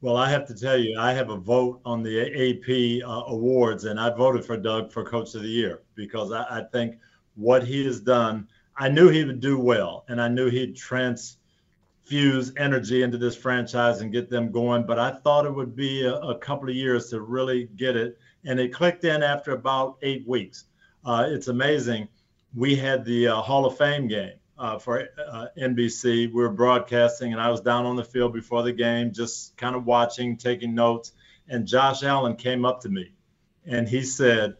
Well, 0.00 0.16
I 0.16 0.30
have 0.30 0.46
to 0.46 0.54
tell 0.54 0.78
you, 0.78 0.98
I 0.98 1.12
have 1.12 1.28
a 1.28 1.36
vote 1.36 1.82
on 1.84 2.02
the 2.02 2.18
AP 2.18 3.06
uh, 3.06 3.24
awards, 3.26 3.84
and 3.84 4.00
I 4.00 4.08
voted 4.08 4.42
for 4.42 4.56
Doug 4.56 4.90
for 4.90 5.04
Coach 5.04 5.34
of 5.34 5.42
the 5.42 5.48
Year 5.48 5.82
because 5.96 6.32
I, 6.32 6.44
I 6.48 6.62
think 6.72 6.96
what 7.34 7.62
he 7.62 7.84
has 7.84 8.00
done, 8.00 8.48
I 8.74 8.88
knew 8.88 9.10
he 9.10 9.22
would 9.22 9.40
do 9.40 9.58
well, 9.58 10.06
and 10.08 10.18
I 10.18 10.28
knew 10.28 10.48
he'd 10.48 10.76
transfuse 10.76 12.54
energy 12.56 13.02
into 13.02 13.18
this 13.18 13.36
franchise 13.36 14.00
and 14.00 14.10
get 14.10 14.30
them 14.30 14.50
going. 14.50 14.86
But 14.86 14.98
I 14.98 15.10
thought 15.10 15.44
it 15.44 15.54
would 15.54 15.76
be 15.76 16.06
a, 16.06 16.14
a 16.14 16.38
couple 16.38 16.70
of 16.70 16.74
years 16.74 17.10
to 17.10 17.20
really 17.20 17.68
get 17.76 17.96
it, 17.96 18.18
and 18.44 18.60
it 18.60 18.72
clicked 18.72 19.04
in 19.04 19.22
after 19.22 19.52
about 19.52 19.98
eight 20.02 20.26
weeks. 20.26 20.64
Uh, 21.04 21.26
it's 21.28 21.48
amazing. 21.48 22.08
We 22.54 22.76
had 22.76 23.04
the 23.04 23.28
uh, 23.28 23.36
Hall 23.36 23.66
of 23.66 23.76
Fame 23.76 24.08
game 24.08 24.34
uh, 24.58 24.78
for 24.78 25.08
uh, 25.18 25.46
NBC. 25.58 26.32
We 26.32 26.42
were 26.42 26.50
broadcasting, 26.50 27.32
and 27.32 27.40
I 27.40 27.50
was 27.50 27.60
down 27.60 27.86
on 27.86 27.96
the 27.96 28.04
field 28.04 28.32
before 28.32 28.62
the 28.62 28.72
game, 28.72 29.12
just 29.12 29.56
kind 29.56 29.74
of 29.74 29.84
watching, 29.86 30.36
taking 30.36 30.74
notes. 30.74 31.12
And 31.48 31.66
Josh 31.66 32.02
Allen 32.02 32.36
came 32.36 32.64
up 32.64 32.80
to 32.82 32.88
me, 32.88 33.12
and 33.66 33.88
he 33.88 34.02
said, 34.02 34.56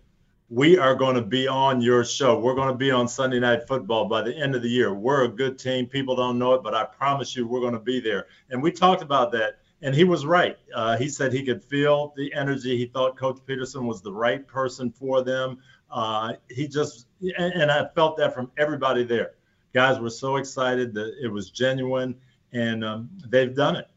"We 0.50 0.76
are 0.76 0.94
going 0.94 1.14
to 1.14 1.22
be 1.22 1.48
on 1.48 1.80
your 1.80 2.04
show. 2.04 2.38
We're 2.38 2.54
going 2.54 2.68
to 2.68 2.76
be 2.76 2.90
on 2.90 3.08
Sunday 3.08 3.40
Night 3.40 3.66
Football 3.66 4.06
by 4.06 4.22
the 4.22 4.36
end 4.36 4.54
of 4.54 4.62
the 4.62 4.68
year. 4.68 4.92
We're 4.92 5.24
a 5.24 5.28
good 5.28 5.58
team. 5.58 5.86
People 5.86 6.16
don't 6.16 6.38
know 6.38 6.54
it, 6.54 6.62
but 6.62 6.74
I 6.74 6.84
promise 6.84 7.34
you, 7.36 7.46
we're 7.46 7.60
going 7.60 7.74
to 7.74 7.80
be 7.80 8.00
there." 8.00 8.26
And 8.50 8.62
we 8.62 8.72
talked 8.72 9.02
about 9.02 9.32
that, 9.32 9.60
and 9.84 9.94
he 9.94 10.02
was 10.02 10.26
right. 10.26 10.58
Uh, 10.74 10.96
he 10.96 11.08
said 11.08 11.32
he 11.32 11.44
could 11.44 11.62
feel 11.62 12.12
the 12.16 12.34
energy. 12.34 12.76
He 12.76 12.86
thought 12.86 13.16
Coach 13.16 13.38
Pederson 13.46 13.84
was 13.84 14.02
the 14.02 14.12
right 14.12 14.44
person 14.48 14.90
for 14.90 15.22
them. 15.22 15.58
Uh, 15.90 16.32
he 16.50 16.66
just, 16.66 17.06
and, 17.20 17.52
and 17.52 17.70
I 17.70 17.86
felt 17.94 18.16
that 18.16 18.34
from 18.34 18.50
everybody 18.58 19.04
there 19.04 19.34
guys 19.72 20.00
were 20.00 20.10
so 20.10 20.36
excited 20.36 20.94
that 20.94 21.14
it 21.22 21.28
was 21.28 21.50
genuine 21.50 22.16
and 22.52 22.84
um, 22.84 23.10
they've 23.28 23.54
done 23.54 23.76
it 23.76 23.88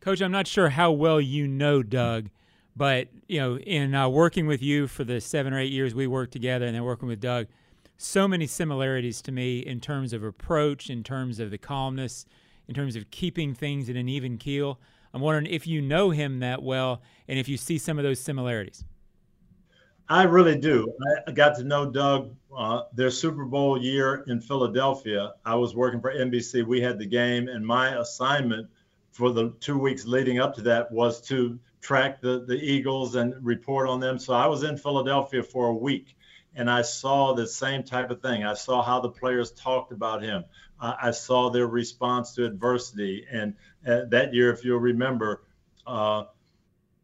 Coach, 0.00 0.22
I'm 0.22 0.32
not 0.32 0.46
sure 0.46 0.70
how 0.70 0.92
well 0.92 1.20
you 1.20 1.46
know 1.46 1.82
Doug, 1.82 2.30
but 2.74 3.08
you 3.28 3.38
know, 3.38 3.58
in 3.58 3.94
uh, 3.94 4.08
working 4.08 4.46
with 4.46 4.62
you 4.62 4.86
for 4.86 5.04
the 5.04 5.20
seven 5.20 5.52
or 5.52 5.58
eight 5.58 5.72
years 5.72 5.94
we 5.94 6.06
worked 6.06 6.32
together, 6.32 6.64
and 6.64 6.74
then 6.74 6.84
working 6.84 7.06
with 7.06 7.20
Doug, 7.20 7.48
so 7.98 8.26
many 8.26 8.46
similarities 8.46 9.20
to 9.22 9.32
me 9.32 9.58
in 9.58 9.78
terms 9.78 10.14
of 10.14 10.24
approach, 10.24 10.88
in 10.88 11.02
terms 11.02 11.38
of 11.38 11.50
the 11.50 11.58
calmness, 11.58 12.24
in 12.70 12.74
terms 12.76 12.94
of 12.94 13.10
keeping 13.10 13.52
things 13.52 13.88
in 13.88 13.96
an 13.96 14.08
even 14.08 14.38
keel. 14.38 14.78
I'm 15.12 15.20
wondering 15.20 15.52
if 15.52 15.66
you 15.66 15.82
know 15.82 16.10
him 16.10 16.38
that 16.38 16.62
well, 16.62 17.02
and 17.26 17.36
if 17.36 17.48
you 17.48 17.56
see 17.56 17.78
some 17.78 17.98
of 17.98 18.04
those 18.04 18.20
similarities. 18.20 18.84
i 20.08 20.22
really 20.24 20.56
do 20.56 20.92
i 21.28 21.30
got 21.30 21.56
to 21.56 21.62
know 21.62 21.88
doug 21.88 22.34
uh, 22.56 22.82
their 22.92 23.10
super 23.10 23.44
bowl 23.44 23.80
year 23.80 24.24
in 24.26 24.40
philadelphia 24.40 25.34
i 25.44 25.54
was 25.54 25.74
working 25.76 26.00
for 26.00 26.12
nbc 26.12 26.66
we 26.66 26.80
had 26.80 26.98
the 26.98 27.06
game 27.06 27.46
and 27.48 27.64
my 27.64 27.96
assignment 28.00 28.68
for 29.12 29.30
the 29.30 29.54
two 29.60 29.78
weeks 29.78 30.04
leading 30.06 30.40
up 30.40 30.52
to 30.54 30.62
that 30.62 30.90
was 30.90 31.20
to 31.20 31.58
track 31.80 32.20
the, 32.20 32.44
the 32.46 32.58
eagles 32.74 33.14
and 33.14 33.34
report 33.44 33.88
on 33.88 34.00
them 34.00 34.18
so 34.18 34.32
i 34.32 34.46
was 34.46 34.64
in 34.64 34.76
philadelphia 34.76 35.42
for 35.44 35.68
a 35.68 35.76
week 35.88 36.16
and 36.54 36.70
I 36.70 36.82
saw 36.82 37.32
the 37.32 37.46
same 37.46 37.84
type 37.84 38.10
of 38.10 38.20
thing. 38.22 38.44
I 38.44 38.54
saw 38.54 38.82
how 38.82 39.00
the 39.00 39.08
players 39.08 39.52
talked 39.52 39.92
about 39.92 40.22
him. 40.22 40.44
Uh, 40.80 40.94
I 41.02 41.10
saw 41.10 41.50
their 41.50 41.66
response 41.66 42.34
to 42.34 42.44
adversity. 42.44 43.26
And 43.30 43.54
uh, 43.86 44.02
that 44.08 44.32
year, 44.32 44.50
if 44.50 44.64
you'll 44.64 44.78
remember, 44.78 45.42
uh, 45.86 46.24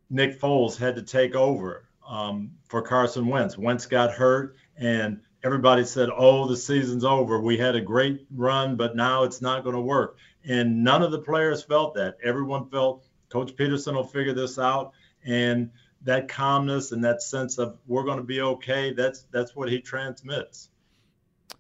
Nick 0.09 0.41
Foles 0.41 0.77
had 0.77 0.97
to 0.97 1.03
take 1.03 1.35
over 1.35 1.89
um, 2.09 2.53
for 2.69 2.83
Carson 2.83 3.27
Wentz. 3.27 3.59
Wentz 3.59 3.87
got 3.87 4.13
hurt, 4.13 4.57
and 4.77 5.21
everybody 5.43 5.85
said, 5.85 6.09
"Oh, 6.17 6.47
the 6.47 6.57
season's 6.57 7.05
over. 7.05 7.41
We 7.41 7.59
had 7.59 7.75
a 7.75 7.81
great 7.81 8.27
run, 8.35 8.77
but 8.77 8.95
now 8.97 9.25
it's 9.25 9.43
not 9.43 9.65
going 9.65 9.75
to 9.75 9.83
work." 9.83 10.19
And 10.45 10.85
none 10.85 11.03
of 11.03 11.11
the 11.11 11.19
players 11.19 11.63
felt 11.63 11.95
that. 11.95 12.19
Everyone 12.23 12.69
felt 12.71 13.05
Coach 13.29 13.57
Pederson 13.57 13.95
will 13.95 14.07
figure 14.07 14.35
this 14.35 14.59
out, 14.59 14.93
and 15.25 15.71
that 16.03 16.29
calmness 16.29 16.93
and 16.93 17.03
that 17.05 17.23
sense 17.23 17.59
of 17.59 17.79
we're 17.87 18.05
going 18.05 18.19
to 18.19 18.25
be 18.25 18.41
okay. 18.41 18.93
That's 18.93 19.23
that's 19.33 19.57
what 19.57 19.69
he 19.69 19.81
transmits. 19.81 20.71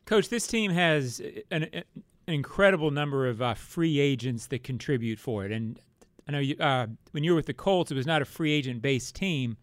Coach, 0.04 0.28
this 0.28 0.46
team 0.46 0.70
has 0.70 1.20
an, 1.50 1.82
an 2.26 2.34
incredible 2.34 2.90
number 2.90 3.26
of 3.26 3.40
uh, 3.40 3.54
free 3.54 3.98
agents 4.00 4.46
that 4.48 4.64
contribute 4.64 5.18
for 5.18 5.44
it, 5.44 5.52
and 5.52 5.80
I 6.28 6.32
know 6.32 6.38
you, 6.40 6.56
uh, 6.58 6.86
when 7.12 7.24
you 7.24 7.32
were 7.32 7.36
with 7.36 7.46
the 7.46 7.54
Colts, 7.54 7.90
it 7.90 7.94
was 7.94 8.06
not 8.06 8.22
a 8.22 8.24
free 8.24 8.52
agent 8.52 8.82
based 8.82 9.14
team. 9.14 9.56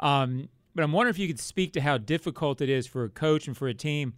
Um, 0.00 0.48
but 0.74 0.82
I'm 0.82 0.92
wondering 0.92 1.14
if 1.14 1.18
you 1.18 1.26
could 1.26 1.40
speak 1.40 1.72
to 1.74 1.80
how 1.80 1.98
difficult 1.98 2.60
it 2.60 2.68
is 2.68 2.86
for 2.86 3.04
a 3.04 3.08
coach 3.08 3.46
and 3.46 3.56
for 3.56 3.68
a 3.68 3.74
team 3.74 4.14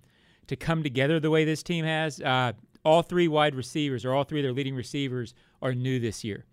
to 0.47 0.55
come 0.55 0.83
together 0.83 1.19
the 1.19 1.31
way 1.31 1.45
this 1.45 1.62
team 1.62 1.85
has. 1.85 2.21
Uh, 2.21 2.53
all 2.85 3.03
three 3.03 3.29
wide 3.29 3.55
receivers, 3.55 4.05
or 4.05 4.12
all 4.12 4.25
three 4.25 4.41
of 4.41 4.45
their 4.45 4.53
leading 4.53 4.75
receivers, 4.75 5.35
are 5.61 5.75
new 5.75 5.99
this 5.99 6.25
year. 6.25 6.45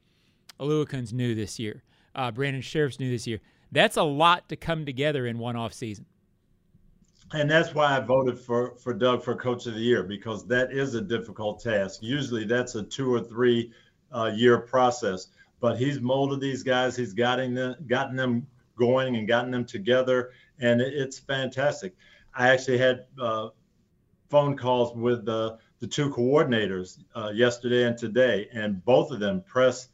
Oluokun's 0.59 1.13
new 1.13 1.35
this 1.35 1.59
year. 1.59 1.83
Uh, 2.15 2.31
Brandon 2.31 2.61
Scherff's 2.61 2.99
new 2.99 3.09
this 3.09 3.27
year. 3.27 3.39
That's 3.71 3.97
a 3.97 4.03
lot 4.03 4.49
to 4.49 4.55
come 4.55 4.85
together 4.85 5.27
in 5.27 5.37
one 5.37 5.55
off 5.55 5.73
season. 5.73 6.05
And 7.33 7.49
that's 7.49 7.75
why 7.75 7.95
I 7.95 7.99
voted 7.99 8.39
for 8.39 8.75
for 8.77 8.93
Doug 8.93 9.23
for 9.23 9.35
Coach 9.35 9.67
of 9.67 9.75
the 9.75 9.79
Year 9.79 10.03
because 10.03 10.47
that 10.47 10.71
is 10.71 10.95
a 10.95 11.01
difficult 11.01 11.59
task. 11.61 11.99
Usually, 12.01 12.45
that's 12.45 12.75
a 12.75 12.83
two 12.83 13.13
or 13.13 13.21
three 13.21 13.71
uh, 14.11 14.31
year 14.35 14.59
process. 14.59 15.27
but 15.59 15.77
he's 15.77 15.99
molded 16.01 16.39
these 16.39 16.63
guys. 16.63 16.95
He's 16.95 17.13
gotten 17.13 17.53
them, 17.53 17.75
gotten 17.87 18.15
them 18.15 18.47
going 18.77 19.15
and 19.17 19.27
gotten 19.27 19.51
them 19.51 19.65
together, 19.65 20.31
and 20.59 20.81
it's 20.81 21.19
fantastic. 21.19 21.95
I 22.33 22.49
actually 22.49 22.77
had 22.77 23.05
uh, 23.21 23.49
phone 24.29 24.57
calls 24.57 24.95
with 24.95 25.25
the 25.25 25.57
the 25.79 25.87
two 25.87 26.09
coordinators 26.09 27.03
uh, 27.15 27.31
yesterday 27.33 27.83
and 27.85 27.97
today, 27.97 28.49
and 28.53 28.83
both 28.85 29.11
of 29.11 29.19
them, 29.19 29.41
Press 29.41 29.89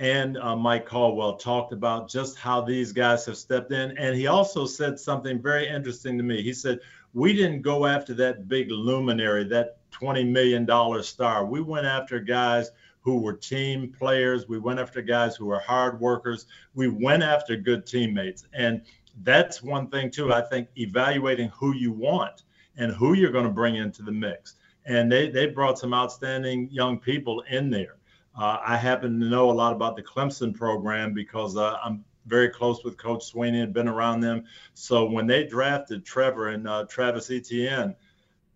and 0.00 0.38
uh, 0.38 0.56
Mike 0.56 0.86
Caldwell, 0.86 1.36
talked 1.36 1.74
about 1.74 2.08
just 2.08 2.38
how 2.38 2.62
these 2.62 2.90
guys 2.90 3.26
have 3.26 3.36
stepped 3.36 3.70
in. 3.70 3.96
And 3.98 4.16
he 4.16 4.28
also 4.28 4.64
said 4.64 4.98
something 4.98 5.40
very 5.40 5.68
interesting 5.68 6.16
to 6.16 6.24
me. 6.24 6.42
He 6.42 6.54
said, 6.54 6.80
We 7.12 7.34
didn't 7.34 7.60
go 7.60 7.84
after 7.84 8.14
that 8.14 8.48
big 8.48 8.70
luminary, 8.70 9.44
that 9.44 9.76
$20 9.92 10.26
million 10.26 10.66
star. 11.02 11.44
We 11.44 11.60
went 11.60 11.84
after 11.84 12.18
guys 12.18 12.70
who 13.02 13.20
were 13.20 13.34
team 13.34 13.92
players. 13.92 14.48
We 14.48 14.58
went 14.58 14.80
after 14.80 15.02
guys 15.02 15.36
who 15.36 15.44
were 15.44 15.60
hard 15.60 16.00
workers. 16.00 16.46
We 16.74 16.88
went 16.88 17.22
after 17.22 17.54
good 17.56 17.84
teammates. 17.84 18.46
And 18.54 18.80
that's 19.22 19.62
one 19.62 19.88
thing, 19.88 20.10
too. 20.10 20.32
I 20.32 20.40
think 20.40 20.68
evaluating 20.76 21.50
who 21.50 21.74
you 21.74 21.92
want 21.92 22.44
and 22.78 22.90
who 22.90 23.12
you're 23.12 23.32
going 23.32 23.44
to 23.44 23.50
bring 23.50 23.76
into 23.76 24.02
the 24.02 24.12
mix. 24.12 24.54
And 24.86 25.12
they, 25.12 25.28
they 25.28 25.46
brought 25.46 25.78
some 25.78 25.92
outstanding 25.92 26.70
young 26.70 26.98
people 26.98 27.44
in 27.50 27.68
there. 27.68 27.96
Uh, 28.38 28.58
I 28.64 28.76
happen 28.76 29.18
to 29.20 29.26
know 29.26 29.50
a 29.50 29.52
lot 29.52 29.72
about 29.72 29.96
the 29.96 30.02
Clemson 30.02 30.54
program 30.54 31.12
because 31.12 31.56
uh, 31.56 31.76
I'm 31.84 32.04
very 32.26 32.48
close 32.48 32.84
with 32.84 32.96
Coach 32.96 33.32
Swinney 33.32 33.62
and 33.62 33.72
been 33.72 33.88
around 33.88 34.20
them. 34.20 34.44
So 34.74 35.04
when 35.04 35.26
they 35.26 35.44
drafted 35.44 36.04
Trevor 36.04 36.48
and 36.48 36.68
uh, 36.68 36.84
Travis 36.88 37.30
Etienne, 37.30 37.94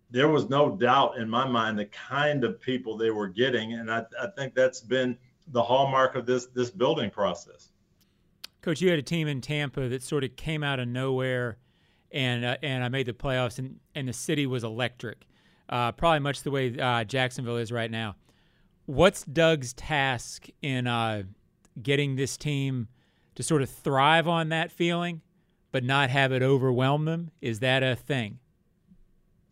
there 0.09 0.29
was 0.29 0.49
no 0.49 0.75
doubt 0.75 1.17
in 1.17 1.29
my 1.29 1.47
mind 1.47 1.77
the 1.77 1.85
kind 1.85 2.43
of 2.43 2.61
people 2.61 2.95
they 2.95 3.09
were 3.09 3.27
getting, 3.27 3.73
and 3.73 3.91
I, 3.91 4.03
I 4.21 4.27
think 4.37 4.55
that's 4.55 4.79
been 4.81 5.17
the 5.49 5.61
hallmark 5.61 6.15
of 6.15 6.25
this 6.25 6.47
this 6.47 6.69
building 6.69 7.09
process. 7.09 7.69
Coach, 8.61 8.81
you 8.81 8.89
had 8.89 8.99
a 8.99 9.03
team 9.03 9.27
in 9.27 9.41
Tampa 9.41 9.89
that 9.89 10.01
sort 10.01 10.23
of 10.23 10.35
came 10.35 10.63
out 10.63 10.79
of 10.79 10.87
nowhere, 10.87 11.57
and 12.11 12.45
uh, 12.45 12.57
and 12.63 12.83
I 12.83 12.89
made 12.89 13.07
the 13.07 13.13
playoffs, 13.13 13.59
and 13.59 13.79
and 13.93 14.07
the 14.07 14.13
city 14.13 14.45
was 14.45 14.63
electric, 14.63 15.25
uh, 15.69 15.91
probably 15.91 16.19
much 16.19 16.43
the 16.43 16.51
way 16.51 16.79
uh, 16.79 17.03
Jacksonville 17.03 17.57
is 17.57 17.71
right 17.71 17.91
now. 17.91 18.15
What's 18.85 19.23
Doug's 19.23 19.73
task 19.73 20.47
in 20.61 20.85
uh, 20.85 21.23
getting 21.81 22.15
this 22.15 22.37
team 22.37 22.87
to 23.35 23.43
sort 23.43 23.61
of 23.61 23.69
thrive 23.69 24.27
on 24.27 24.49
that 24.49 24.71
feeling, 24.71 25.21
but 25.71 25.83
not 25.83 26.09
have 26.09 26.31
it 26.31 26.41
overwhelm 26.41 27.05
them? 27.05 27.31
Is 27.41 27.59
that 27.59 27.83
a 27.83 27.95
thing? 27.95 28.39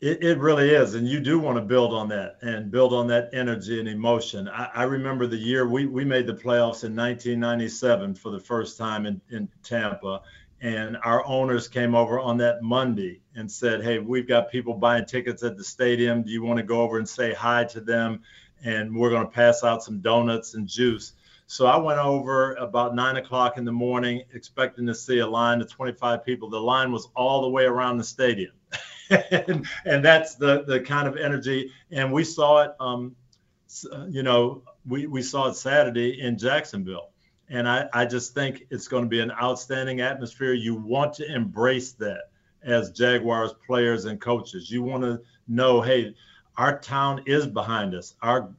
It, 0.01 0.21
it 0.21 0.37
really 0.37 0.69
is. 0.69 0.95
And 0.95 1.07
you 1.07 1.19
do 1.21 1.39
want 1.39 1.55
to 1.57 1.61
build 1.61 1.93
on 1.93 2.09
that 2.09 2.37
and 2.41 2.69
build 2.69 2.93
on 2.93 3.07
that 3.07 3.29
energy 3.33 3.79
and 3.79 3.87
emotion. 3.87 4.49
I, 4.49 4.69
I 4.75 4.83
remember 4.83 5.27
the 5.27 5.37
year 5.37 5.65
we, 5.67 5.85
we 5.85 6.03
made 6.03 6.27
the 6.27 6.33
playoffs 6.33 6.83
in 6.83 6.93
1997 6.93 8.15
for 8.15 8.29
the 8.29 8.39
first 8.39 8.77
time 8.77 9.05
in, 9.05 9.21
in 9.31 9.47
Tampa. 9.63 10.21
And 10.59 10.97
our 11.03 11.25
owners 11.25 11.67
came 11.67 11.95
over 11.95 12.19
on 12.19 12.37
that 12.37 12.61
Monday 12.61 13.21
and 13.35 13.49
said, 13.49 13.81
Hey, 13.81 13.99
we've 13.99 14.27
got 14.27 14.51
people 14.51 14.73
buying 14.73 15.05
tickets 15.05 15.41
at 15.41 15.57
the 15.57 15.63
stadium. 15.63 16.23
Do 16.23 16.31
you 16.31 16.43
want 16.43 16.57
to 16.57 16.63
go 16.63 16.81
over 16.81 16.97
and 16.97 17.07
say 17.07 17.33
hi 17.33 17.63
to 17.65 17.79
them? 17.79 18.21
And 18.63 18.95
we're 18.95 19.09
going 19.09 19.25
to 19.25 19.31
pass 19.31 19.63
out 19.63 19.83
some 19.83 19.99
donuts 19.99 20.53
and 20.53 20.67
juice. 20.67 21.13
So 21.47 21.65
I 21.65 21.77
went 21.77 21.99
over 21.99 22.53
about 22.55 22.95
nine 22.95 23.17
o'clock 23.17 23.57
in 23.57 23.65
the 23.65 23.71
morning, 23.71 24.23
expecting 24.33 24.87
to 24.87 24.95
see 24.95 25.19
a 25.19 25.27
line 25.27 25.61
of 25.61 25.69
25 25.69 26.25
people. 26.25 26.49
The 26.49 26.59
line 26.59 26.91
was 26.91 27.09
all 27.15 27.41
the 27.41 27.49
way 27.49 27.65
around 27.65 27.97
the 27.97 28.03
stadium. 28.03 28.53
and, 29.09 29.67
and 29.85 30.03
that's 30.03 30.35
the 30.35 30.63
the 30.63 30.79
kind 30.79 31.07
of 31.07 31.17
energy. 31.17 31.71
And 31.91 32.11
we 32.11 32.23
saw 32.23 32.63
it, 32.63 32.71
um, 32.79 33.15
you 34.07 34.23
know, 34.23 34.63
we, 34.87 35.07
we 35.07 35.21
saw 35.21 35.49
it 35.49 35.55
Saturday 35.55 36.21
in 36.21 36.37
Jacksonville. 36.37 37.09
And 37.49 37.67
I, 37.67 37.87
I 37.93 38.05
just 38.05 38.33
think 38.33 38.65
it's 38.69 38.87
going 38.87 39.03
to 39.03 39.09
be 39.09 39.19
an 39.19 39.31
outstanding 39.31 40.01
atmosphere. 40.01 40.53
You 40.53 40.75
want 40.75 41.13
to 41.15 41.31
embrace 41.31 41.91
that 41.93 42.29
as 42.63 42.91
Jaguars 42.91 43.53
players 43.67 44.05
and 44.05 44.19
coaches. 44.19 44.71
You 44.71 44.81
want 44.81 45.03
to 45.03 45.21
know, 45.47 45.81
hey, 45.81 46.15
our 46.57 46.79
town 46.79 47.23
is 47.25 47.47
behind 47.47 47.95
us. 47.95 48.15
Our 48.21 48.49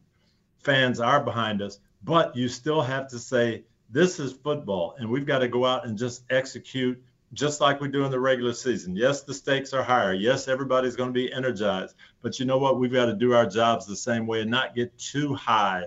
fans 0.58 1.00
are 1.00 1.22
behind 1.22 1.62
us. 1.62 1.78
But 2.02 2.36
you 2.36 2.48
still 2.48 2.82
have 2.82 3.08
to 3.08 3.18
say, 3.18 3.64
this 3.90 4.18
is 4.18 4.32
football, 4.32 4.96
and 4.98 5.08
we've 5.08 5.26
got 5.26 5.38
to 5.38 5.48
go 5.48 5.64
out 5.64 5.86
and 5.86 5.96
just 5.96 6.24
execute 6.30 7.02
just 7.32 7.60
like 7.60 7.80
we 7.80 7.88
do 7.88 8.04
in 8.04 8.10
the 8.10 8.20
regular 8.20 8.52
season. 8.52 8.94
Yes, 8.96 9.22
the 9.22 9.34
stakes 9.34 9.72
are 9.72 9.82
higher. 9.82 10.12
Yes, 10.12 10.46
everybody's 10.48 10.96
going 10.96 11.08
to 11.08 11.12
be 11.12 11.32
energized. 11.32 11.94
But 12.22 12.38
you 12.38 12.46
know 12.46 12.58
what? 12.58 12.78
We've 12.78 12.92
got 12.92 13.06
to 13.06 13.14
do 13.14 13.34
our 13.34 13.46
jobs 13.46 13.86
the 13.86 13.96
same 13.96 14.26
way 14.26 14.40
and 14.40 14.50
not 14.50 14.74
get 14.74 14.96
too 14.98 15.34
high. 15.34 15.84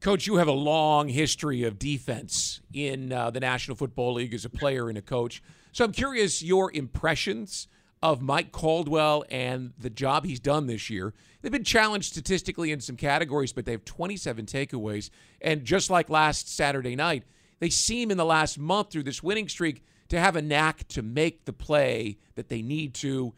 Coach, 0.00 0.26
you 0.26 0.36
have 0.36 0.48
a 0.48 0.52
long 0.52 1.08
history 1.08 1.62
of 1.62 1.78
defense 1.78 2.60
in 2.72 3.12
uh, 3.12 3.30
the 3.30 3.40
National 3.40 3.76
Football 3.76 4.14
League 4.14 4.34
as 4.34 4.44
a 4.44 4.50
player 4.50 4.88
and 4.88 4.98
a 4.98 5.02
coach. 5.02 5.42
So 5.70 5.84
I'm 5.84 5.92
curious 5.92 6.42
your 6.42 6.72
impressions 6.72 7.68
of 8.02 8.20
Mike 8.20 8.52
Caldwell 8.52 9.24
and 9.30 9.72
the 9.78 9.90
job 9.90 10.24
he's 10.24 10.40
done 10.40 10.66
this 10.66 10.90
year. 10.90 11.14
They've 11.40 11.52
been 11.52 11.64
challenged 11.64 12.12
statistically 12.12 12.72
in 12.72 12.80
some 12.80 12.96
categories, 12.96 13.52
but 13.52 13.64
they 13.64 13.72
have 13.72 13.84
27 13.84 14.46
takeaways. 14.46 15.10
And 15.40 15.64
just 15.64 15.90
like 15.90 16.10
last 16.10 16.54
Saturday 16.54 16.96
night, 16.96 17.24
they 17.60 17.70
seem 17.70 18.10
in 18.10 18.16
the 18.16 18.24
last 18.24 18.58
month 18.58 18.90
through 18.90 19.04
this 19.04 19.22
winning 19.22 19.48
streak 19.48 19.84
to 20.08 20.18
have 20.18 20.36
a 20.36 20.42
knack 20.42 20.86
to 20.88 21.02
make 21.02 21.44
the 21.44 21.52
play 21.52 22.18
that 22.34 22.48
they 22.48 22.60
need 22.60 22.94
to, 22.94 23.32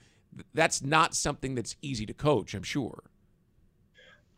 that's 0.54 0.82
not 0.82 1.14
something 1.14 1.54
that's 1.54 1.76
easy 1.82 2.06
to 2.06 2.14
coach, 2.14 2.54
I'm 2.54 2.62
sure. 2.62 3.04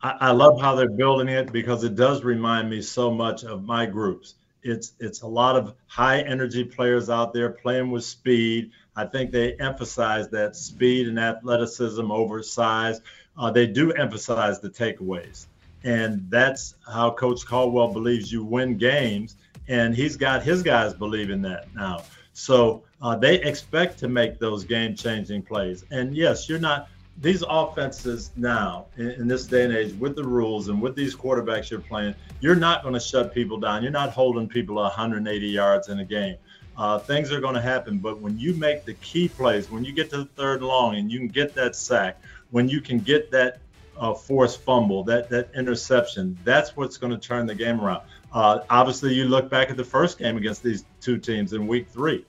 I, 0.01 0.31
love 0.31 0.61
how 0.61 0.75
they're 0.75 0.89
building 0.89 1.27
it 1.27 1.51
because 1.51 1.83
it 1.83 1.95
does 1.95 2.23
remind 2.23 2.69
me 2.69 2.81
so 2.81 3.09
much 3.09 3.43
of 3.43 3.63
my 3.63 3.85
groups. 3.85 4.35
It's 4.61 4.93
it's 4.99 5.21
a 5.21 5.27
lot 5.27 5.55
of 5.55 5.73
high 5.87 6.21
energy 6.21 6.63
players 6.63 7.09
out 7.09 7.33
there 7.33 7.49
playing 7.49 7.89
with 7.89 8.03
speed. 8.03 8.71
I 8.97 9.05
think 9.05 9.31
they 9.31 9.53
emphasize 9.53 10.27
that 10.29 10.55
speed 10.55 11.07
and 11.07 11.19
athleticism 11.19 12.11
over 12.11 12.41
size. 12.41 12.99
Uh, 13.37 13.51
they 13.51 13.67
do 13.67 13.91
emphasize 13.91 14.59
the 14.59 14.69
takeaways, 14.69 15.45
and 15.83 16.25
that's 16.29 16.75
how 16.91 17.11
Coach 17.11 17.45
Caldwell 17.45 17.93
believes 17.93 18.31
you 18.31 18.43
win 18.43 18.75
games. 18.77 19.37
And 19.69 19.95
he's 19.95 20.17
got 20.17 20.43
his 20.43 20.63
guys 20.63 20.93
believing 20.93 21.41
that 21.43 21.73
now. 21.75 22.03
So 22.33 22.83
uh, 23.01 23.15
they 23.15 23.41
expect 23.41 23.99
to 23.99 24.07
make 24.07 24.39
those 24.39 24.63
game 24.63 24.95
changing 24.95 25.43
plays. 25.43 25.85
And 25.91 26.15
yes, 26.15 26.47
you're 26.47 26.59
not, 26.59 26.87
these 27.19 27.43
offenses 27.47 28.31
now, 28.35 28.85
in, 28.95 29.09
in, 29.11 29.27
this 29.27 29.45
day 29.45 29.65
and 29.65 29.73
age, 29.73 29.93
with 29.93 30.15
the 30.15 30.23
rules 30.23 30.67
and 30.69 30.81
with 30.81 30.95
these 30.95 31.15
quarterbacks 31.15 31.69
you're 31.69 31.79
playing, 31.79 32.15
you're 32.39 32.55
not 32.55 32.83
going 32.83 32.93
to 32.93 32.99
shut 32.99 33.33
people 33.33 33.57
down. 33.57 33.81
You're 33.81 33.91
not 33.91 34.11
holding 34.11 34.47
people 34.47 34.75
180 34.75 35.47
yards 35.47 35.89
in 35.89 35.99
a 35.99 36.05
game. 36.05 36.37
Uh, 36.77 36.99
things 36.99 37.31
are 37.31 37.41
going 37.41 37.55
to 37.55 37.61
happen. 37.61 37.97
But 37.97 38.19
when 38.19 38.37
you 38.37 38.53
make 38.53 38.85
the 38.85 38.93
key 38.95 39.27
plays, 39.27 39.71
when 39.71 39.83
you 39.83 39.91
get 39.91 40.09
to 40.11 40.17
the 40.17 40.25
third 40.25 40.61
long 40.61 40.95
and 40.95 41.11
you 41.11 41.17
can 41.17 41.27
get 41.27 41.55
that 41.55 41.75
sack, 41.75 42.21
when 42.51 42.69
you 42.69 42.81
can 42.81 42.99
get 42.99 43.31
that 43.31 43.59
uh, 43.97 44.13
forced 44.13 44.61
fumble, 44.61 45.03
that 45.05 45.29
that 45.29 45.49
interception, 45.55 46.37
that's 46.43 46.77
what's 46.77 46.97
going 46.97 47.11
to 47.11 47.17
turn 47.17 47.47
the 47.47 47.55
game 47.55 47.81
around. 47.81 48.03
Uh, 48.31 48.59
obviously, 48.69 49.13
you 49.13 49.25
look 49.25 49.49
back 49.49 49.69
at 49.71 49.77
the 49.77 49.83
first 49.83 50.19
game 50.19 50.37
against 50.37 50.61
these 50.61 50.85
two 51.01 51.17
teams 51.17 51.53
in 51.53 51.65
week 51.65 51.87
three. 51.89 52.25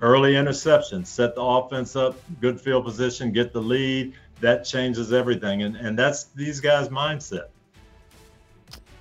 Early 0.00 0.36
interception, 0.36 1.04
set 1.04 1.34
the 1.34 1.42
offense 1.42 1.96
up, 1.96 2.16
good 2.40 2.60
field 2.60 2.84
position, 2.84 3.32
get 3.32 3.52
the 3.52 3.60
lead. 3.60 4.14
That 4.40 4.64
changes 4.64 5.12
everything. 5.12 5.62
And, 5.62 5.76
and 5.76 5.98
that's 5.98 6.24
these 6.24 6.60
guys' 6.60 6.88
mindset. 6.88 7.48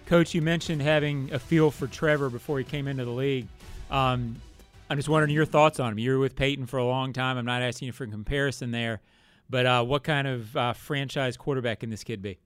Coach, 0.08 0.34
you 0.34 0.42
mentioned 0.42 0.82
having 0.82 1.32
a 1.32 1.40
feel 1.40 1.72
for 1.72 1.88
Trevor 1.88 2.30
before 2.30 2.58
he 2.58 2.66
came 2.66 2.88
into 2.88 3.06
the 3.06 3.12
league. 3.12 3.48
Um, 3.92 4.42
I'm 4.90 4.98
just 4.98 5.10
wondering 5.10 5.34
your 5.34 5.46
thoughts 5.46 5.80
on 5.80 5.92
him. 5.92 6.00
You 6.00 6.14
were 6.14 6.20
with 6.20 6.36
Peyton 6.36 6.66
for 6.66 6.78
a 6.78 6.86
long 6.86 7.14
time. 7.14 7.38
I'm 7.38 7.46
not 7.46 7.62
asking 7.62 7.88
you 7.88 7.92
for 7.92 8.06
a 8.06 8.08
comparison 8.08 8.72
there, 8.72 9.02
but 9.50 9.66
uh, 9.66 9.84
what 9.84 10.04
kind 10.04 10.28
of 10.28 10.56
uh, 10.56 10.74
franchise 10.74 11.38
quarterback 11.38 11.82
can 11.82 11.90
this 11.90 12.04
kid 12.04 12.22
be? 12.22 12.40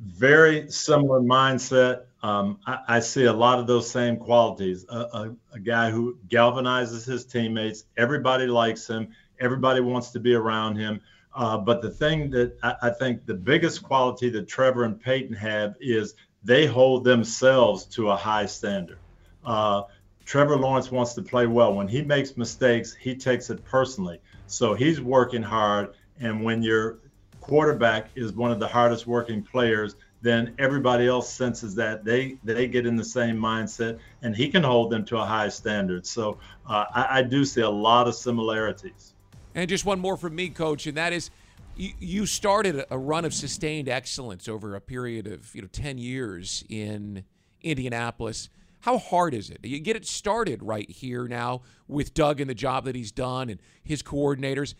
very 0.00 0.70
similar 0.70 1.20
mindset. 1.20 2.04
Um, 2.22 2.58
I, 2.66 2.78
I, 2.88 3.00
see 3.00 3.24
a 3.24 3.32
lot 3.32 3.58
of 3.58 3.66
those 3.66 3.88
same 3.90 4.16
qualities. 4.16 4.84
A, 4.88 4.96
a, 4.96 5.36
a, 5.54 5.58
guy 5.58 5.90
who 5.90 6.18
galvanizes 6.28 7.06
his 7.06 7.24
teammates. 7.24 7.84
Everybody 7.96 8.46
likes 8.46 8.88
him. 8.88 9.08
Everybody 9.40 9.80
wants 9.80 10.10
to 10.10 10.20
be 10.20 10.34
around 10.34 10.76
him. 10.76 11.00
Uh, 11.34 11.58
but 11.58 11.82
the 11.82 11.90
thing 11.90 12.30
that 12.30 12.56
I, 12.62 12.74
I, 12.82 12.90
think 12.90 13.26
the 13.26 13.34
biggest 13.34 13.82
quality 13.82 14.28
that 14.30 14.48
Trevor 14.48 14.84
and 14.84 15.00
Peyton 15.00 15.34
have 15.36 15.76
is 15.80 16.14
they 16.42 16.66
hold 16.66 17.04
themselves 17.04 17.84
to 17.86 18.10
a 18.10 18.16
high 18.16 18.46
standard. 18.46 18.98
Uh, 19.44 19.82
Trevor 20.26 20.56
Lawrence 20.56 20.90
wants 20.90 21.14
to 21.14 21.22
play 21.22 21.46
well. 21.46 21.72
When 21.72 21.86
he 21.86 22.02
makes 22.02 22.36
mistakes, 22.36 22.92
he 22.92 23.14
takes 23.14 23.48
it 23.48 23.64
personally. 23.64 24.20
So 24.48 24.74
he's 24.74 25.00
working 25.00 25.42
hard. 25.42 25.94
And 26.18 26.42
when 26.44 26.62
you're 26.62 26.98
quarterback 27.40 28.10
is 28.16 28.32
one 28.32 28.50
of 28.50 28.58
the 28.58 28.66
hardest 28.66 29.06
working 29.06 29.40
players, 29.40 29.94
then 30.22 30.52
everybody 30.58 31.06
else 31.06 31.32
senses 31.32 31.76
that 31.76 32.04
they 32.04 32.36
they 32.42 32.66
get 32.66 32.86
in 32.86 32.96
the 32.96 33.04
same 33.04 33.36
mindset, 33.36 33.98
and 34.22 34.34
he 34.34 34.48
can 34.48 34.64
hold 34.64 34.90
them 34.90 35.04
to 35.04 35.16
a 35.18 35.24
high 35.24 35.48
standard. 35.48 36.04
So 36.04 36.38
uh, 36.68 36.86
I, 36.92 37.18
I, 37.18 37.22
do 37.22 37.44
see 37.44 37.60
a 37.60 37.70
lot 37.70 38.08
of 38.08 38.16
similarities. 38.16 39.14
And 39.54 39.68
just 39.68 39.84
one 39.84 40.00
more 40.00 40.16
from 40.16 40.34
me, 40.34 40.48
coach, 40.48 40.86
and 40.86 40.96
that 40.96 41.12
is. 41.12 41.30
You, 41.78 41.92
you 42.00 42.26
started 42.26 42.84
a 42.90 42.98
run 42.98 43.26
of 43.26 43.34
sustained 43.34 43.88
excellence 43.88 44.48
over 44.48 44.74
a 44.74 44.80
period 44.80 45.26
of 45.26 45.54
you 45.54 45.60
know 45.60 45.68
10 45.70 45.98
years 45.98 46.64
in 46.70 47.24
Indianapolis. 47.62 48.48
How 48.80 48.98
hard 48.98 49.34
is 49.34 49.50
it? 49.50 49.58
You 49.64 49.80
get 49.80 49.96
it 49.96 50.06
started 50.06 50.62
right 50.62 50.88
here 50.90 51.26
now 51.26 51.62
with 51.88 52.14
Doug 52.14 52.40
and 52.40 52.48
the 52.48 52.54
job 52.54 52.84
that 52.84 52.94
he's 52.94 53.12
done 53.12 53.48
and 53.50 53.60
his 53.82 54.02
coordinators. 54.02 54.74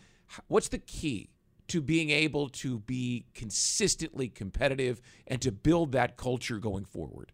What's 0.47 0.69
the 0.69 0.77
key 0.77 1.29
to 1.67 1.81
being 1.81 2.09
able 2.09 2.49
to 2.49 2.79
be 2.79 3.25
consistently 3.33 4.29
competitive 4.29 5.01
and 5.27 5.41
to 5.41 5.51
build 5.51 5.91
that 5.91 6.17
culture 6.17 6.59
going 6.59 6.85
forward? 6.85 7.31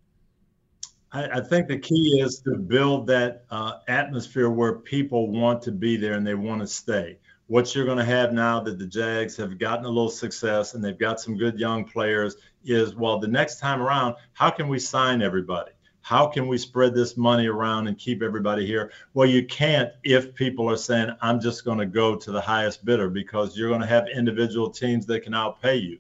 I, 1.15 1.41
think 1.41 1.67
the 1.67 1.77
key 1.77 2.19
is 2.21 2.39
to 2.39 2.55
build 2.55 3.05
that 3.05 3.45
uh, 3.51 3.73
atmosphere 3.87 4.49
where 4.49 4.79
people 4.79 5.29
want 5.29 5.61
to 5.61 5.71
be 5.71 5.95
there 5.95 6.13
and 6.13 6.25
they 6.25 6.33
want 6.33 6.61
to 6.61 6.67
stay. 6.67 7.19
What 7.45 7.75
you're 7.75 7.85
going 7.85 7.99
to 7.99 8.05
have 8.05 8.33
now 8.33 8.61
that 8.61 8.79
the 8.79 8.87
Jags 8.87 9.37
have 9.37 9.59
gotten 9.59 9.85
a 9.85 9.89
little 9.89 10.09
success 10.09 10.73
and 10.73 10.83
they've 10.83 10.97
got 10.97 11.19
some 11.19 11.37
good 11.37 11.59
young 11.59 11.85
players 11.85 12.37
is 12.65 12.95
well, 12.95 13.19
the 13.19 13.27
next 13.27 13.59
time 13.59 13.79
around, 13.79 14.15
how 14.31 14.49
can 14.49 14.67
we 14.67 14.79
sign 14.79 15.21
everybody? 15.21 15.73
How 16.03 16.27
can 16.27 16.49
we 16.49 16.57
spread 16.57 16.93
this 16.93 17.15
money 17.15 17.47
around 17.47 17.87
and 17.87 17.97
keep 17.97 18.21
everybody 18.21 18.65
here? 18.65 18.91
Well, 19.13 19.25
you 19.25 19.45
can't 19.45 19.89
if 20.03 20.35
people 20.35 20.69
are 20.69 20.75
saying, 20.75 21.15
I'm 21.21 21.39
just 21.39 21.63
going 21.63 21.77
to 21.77 21.85
go 21.85 22.17
to 22.17 22.29
the 22.29 22.41
highest 22.41 22.83
bidder 22.83 23.09
because 23.09 23.57
you're 23.57 23.69
going 23.69 23.79
to 23.79 23.87
have 23.87 24.09
individual 24.13 24.69
teams 24.69 25.05
that 25.05 25.21
can 25.21 25.31
outpay 25.31 25.81
you. 25.81 25.99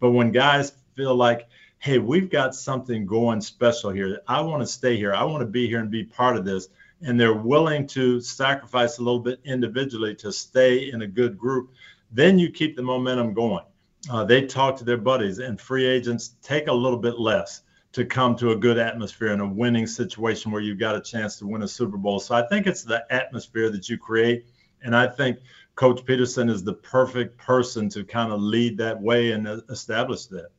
But 0.00 0.10
when 0.10 0.32
guys 0.32 0.72
feel 0.96 1.14
like, 1.14 1.48
hey, 1.78 1.98
we've 1.98 2.28
got 2.28 2.52
something 2.52 3.06
going 3.06 3.40
special 3.40 3.90
here. 3.90 4.20
I 4.26 4.40
want 4.40 4.60
to 4.60 4.66
stay 4.66 4.96
here. 4.96 5.14
I 5.14 5.22
want 5.22 5.42
to 5.42 5.46
be 5.46 5.68
here 5.68 5.78
and 5.78 5.90
be 5.90 6.02
part 6.02 6.36
of 6.36 6.44
this. 6.44 6.68
And 7.02 7.18
they're 7.18 7.32
willing 7.32 7.86
to 7.88 8.20
sacrifice 8.20 8.98
a 8.98 9.04
little 9.04 9.20
bit 9.20 9.38
individually 9.44 10.16
to 10.16 10.32
stay 10.32 10.90
in 10.90 11.02
a 11.02 11.06
good 11.06 11.38
group. 11.38 11.70
Then 12.10 12.40
you 12.40 12.50
keep 12.50 12.74
the 12.74 12.82
momentum 12.82 13.34
going. 13.34 13.64
Uh, 14.10 14.24
they 14.24 14.46
talk 14.46 14.76
to 14.78 14.84
their 14.84 14.96
buddies, 14.96 15.38
and 15.38 15.60
free 15.60 15.86
agents 15.86 16.34
take 16.42 16.66
a 16.66 16.72
little 16.72 16.98
bit 16.98 17.20
less 17.20 17.62
to 17.92 18.04
come 18.04 18.36
to 18.36 18.50
a 18.50 18.56
good 18.56 18.78
atmosphere 18.78 19.32
in 19.32 19.40
a 19.40 19.48
winning 19.48 19.86
situation 19.86 20.52
where 20.52 20.60
you've 20.60 20.78
got 20.78 20.94
a 20.94 21.00
chance 21.00 21.38
to 21.38 21.46
win 21.46 21.62
a 21.62 21.68
Super 21.68 21.96
Bowl. 21.96 22.20
So 22.20 22.34
I 22.34 22.46
think 22.46 22.66
it's 22.66 22.82
the 22.82 23.04
atmosphere 23.10 23.70
that 23.70 23.88
you 23.88 23.96
create. 23.96 24.46
And 24.82 24.94
I 24.94 25.06
think 25.06 25.38
Coach 25.74 26.04
Pederson 26.04 26.50
is 26.50 26.62
the 26.62 26.74
perfect 26.74 27.38
person 27.38 27.88
to 27.90 28.04
kind 28.04 28.32
of 28.32 28.40
lead 28.40 28.78
that 28.78 29.00
way 29.00 29.32
and 29.32 29.48
establish 29.70 30.26
that. 30.26 30.50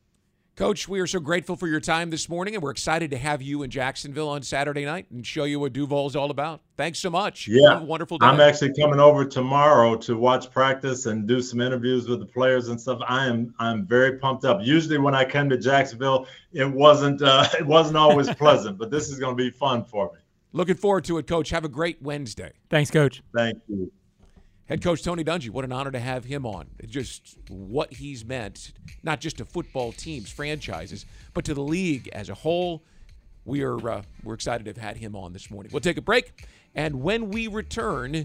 Coach, 0.60 0.86
we 0.86 1.00
are 1.00 1.06
so 1.06 1.20
grateful 1.20 1.56
for 1.56 1.68
your 1.68 1.80
time 1.80 2.10
this 2.10 2.28
morning, 2.28 2.54
and 2.54 2.62
we're 2.62 2.70
excited 2.70 3.10
to 3.12 3.16
have 3.16 3.40
you 3.40 3.62
in 3.62 3.70
Jacksonville 3.70 4.28
on 4.28 4.42
Saturday 4.42 4.84
night 4.84 5.06
and 5.10 5.26
show 5.26 5.44
you 5.44 5.58
what 5.58 5.72
Duval's 5.72 6.14
all 6.14 6.30
about. 6.30 6.60
Thanks 6.76 6.98
so 6.98 7.08
much. 7.08 7.48
Yeah, 7.48 7.80
wonderful. 7.80 8.18
Day. 8.18 8.26
I'm 8.26 8.40
actually 8.40 8.74
coming 8.78 9.00
over 9.00 9.24
tomorrow 9.24 9.96
to 9.96 10.18
watch 10.18 10.50
practice 10.50 11.06
and 11.06 11.26
do 11.26 11.40
some 11.40 11.62
interviews 11.62 12.08
with 12.10 12.20
the 12.20 12.26
players 12.26 12.68
and 12.68 12.78
stuff. 12.78 13.00
I 13.08 13.24
am 13.24 13.54
I'm 13.58 13.86
very 13.86 14.18
pumped 14.18 14.44
up. 14.44 14.58
Usually, 14.60 14.98
when 14.98 15.14
I 15.14 15.24
come 15.24 15.48
to 15.48 15.56
Jacksonville, 15.56 16.26
it 16.52 16.70
wasn't 16.70 17.22
uh, 17.22 17.48
it 17.58 17.64
wasn't 17.64 17.96
always 17.96 18.28
pleasant, 18.34 18.76
but 18.76 18.90
this 18.90 19.08
is 19.08 19.18
going 19.18 19.34
to 19.34 19.42
be 19.42 19.48
fun 19.48 19.82
for 19.82 20.12
me. 20.12 20.20
Looking 20.52 20.74
forward 20.74 21.04
to 21.04 21.16
it, 21.16 21.26
Coach. 21.26 21.48
Have 21.48 21.64
a 21.64 21.70
great 21.70 22.02
Wednesday. 22.02 22.52
Thanks, 22.68 22.90
Coach. 22.90 23.22
Thank 23.34 23.56
you. 23.66 23.90
Head 24.70 24.84
coach 24.84 25.02
Tony 25.02 25.24
Dungy, 25.24 25.50
what 25.50 25.64
an 25.64 25.72
honor 25.72 25.90
to 25.90 25.98
have 25.98 26.24
him 26.24 26.46
on. 26.46 26.68
Just 26.86 27.38
what 27.48 27.92
he's 27.92 28.24
meant, 28.24 28.70
not 29.02 29.20
just 29.20 29.38
to 29.38 29.44
football 29.44 29.90
teams, 29.90 30.30
franchises, 30.30 31.06
but 31.34 31.44
to 31.46 31.54
the 31.54 31.60
league 31.60 32.08
as 32.12 32.28
a 32.28 32.34
whole. 32.34 32.84
We 33.44 33.62
are 33.62 33.90
uh, 33.90 34.02
we're 34.22 34.34
excited 34.34 34.62
to 34.66 34.70
have 34.70 34.76
had 34.76 34.96
him 34.96 35.16
on 35.16 35.32
this 35.32 35.50
morning. 35.50 35.72
We'll 35.72 35.80
take 35.80 35.96
a 35.96 36.02
break, 36.02 36.46
and 36.72 37.02
when 37.02 37.30
we 37.30 37.48
return, 37.48 38.24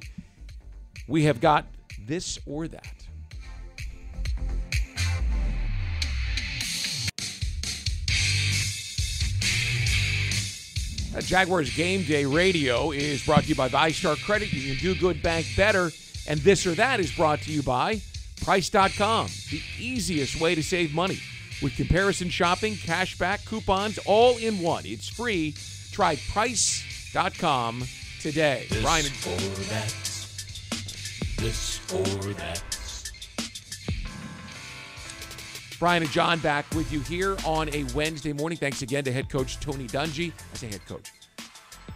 we 1.07 1.23
have 1.23 1.41
got 1.41 1.65
this 2.05 2.37
or 2.45 2.67
that. 2.67 2.93
Jaguars 11.21 11.75
Game 11.75 12.03
Day 12.03 12.25
Radio 12.25 12.91
is 12.91 13.25
brought 13.25 13.43
to 13.43 13.49
you 13.49 13.55
by 13.55 13.67
VyStar 13.67 14.23
Credit. 14.23 14.47
Can 14.47 14.77
do 14.77 14.93
good, 14.93 15.23
bank 15.23 15.47
better. 15.57 15.89
And 16.27 16.39
this 16.39 16.65
or 16.65 16.73
that 16.75 16.99
is 16.99 17.11
brought 17.11 17.41
to 17.41 17.51
you 17.51 17.61
by 17.61 18.01
Price.com, 18.43 19.27
the 19.49 19.61
easiest 19.79 20.39
way 20.39 20.55
to 20.55 20.63
save 20.63 20.93
money. 20.93 21.19
With 21.63 21.75
comparison 21.75 22.29
shopping, 22.29 22.73
cashback, 22.73 23.45
coupons, 23.45 23.97
all 24.05 24.37
in 24.37 24.59
one. 24.59 24.83
It's 24.85 25.07
free. 25.07 25.55
Try 25.91 26.17
Price.com 26.31 27.83
today. 28.19 28.67
This 28.69 28.81
Brian, 28.81 29.05
or 29.05 29.63
that. 29.69 29.95
This 31.37 31.79
or 31.93 32.33
that. 32.33 32.61
Brian 35.79 36.03
and 36.03 36.11
John 36.11 36.39
back 36.39 36.65
with 36.73 36.91
you 36.91 36.99
here 37.01 37.37
on 37.45 37.73
a 37.73 37.83
Wednesday 37.93 38.33
morning. 38.33 38.57
Thanks 38.57 38.81
again 38.81 39.03
to 39.05 39.11
head 39.11 39.29
coach 39.29 39.59
Tony 39.59 39.87
Dungy. 39.87 40.31
I 40.53 40.57
say 40.57 40.67
head 40.67 40.85
coach, 40.85 41.11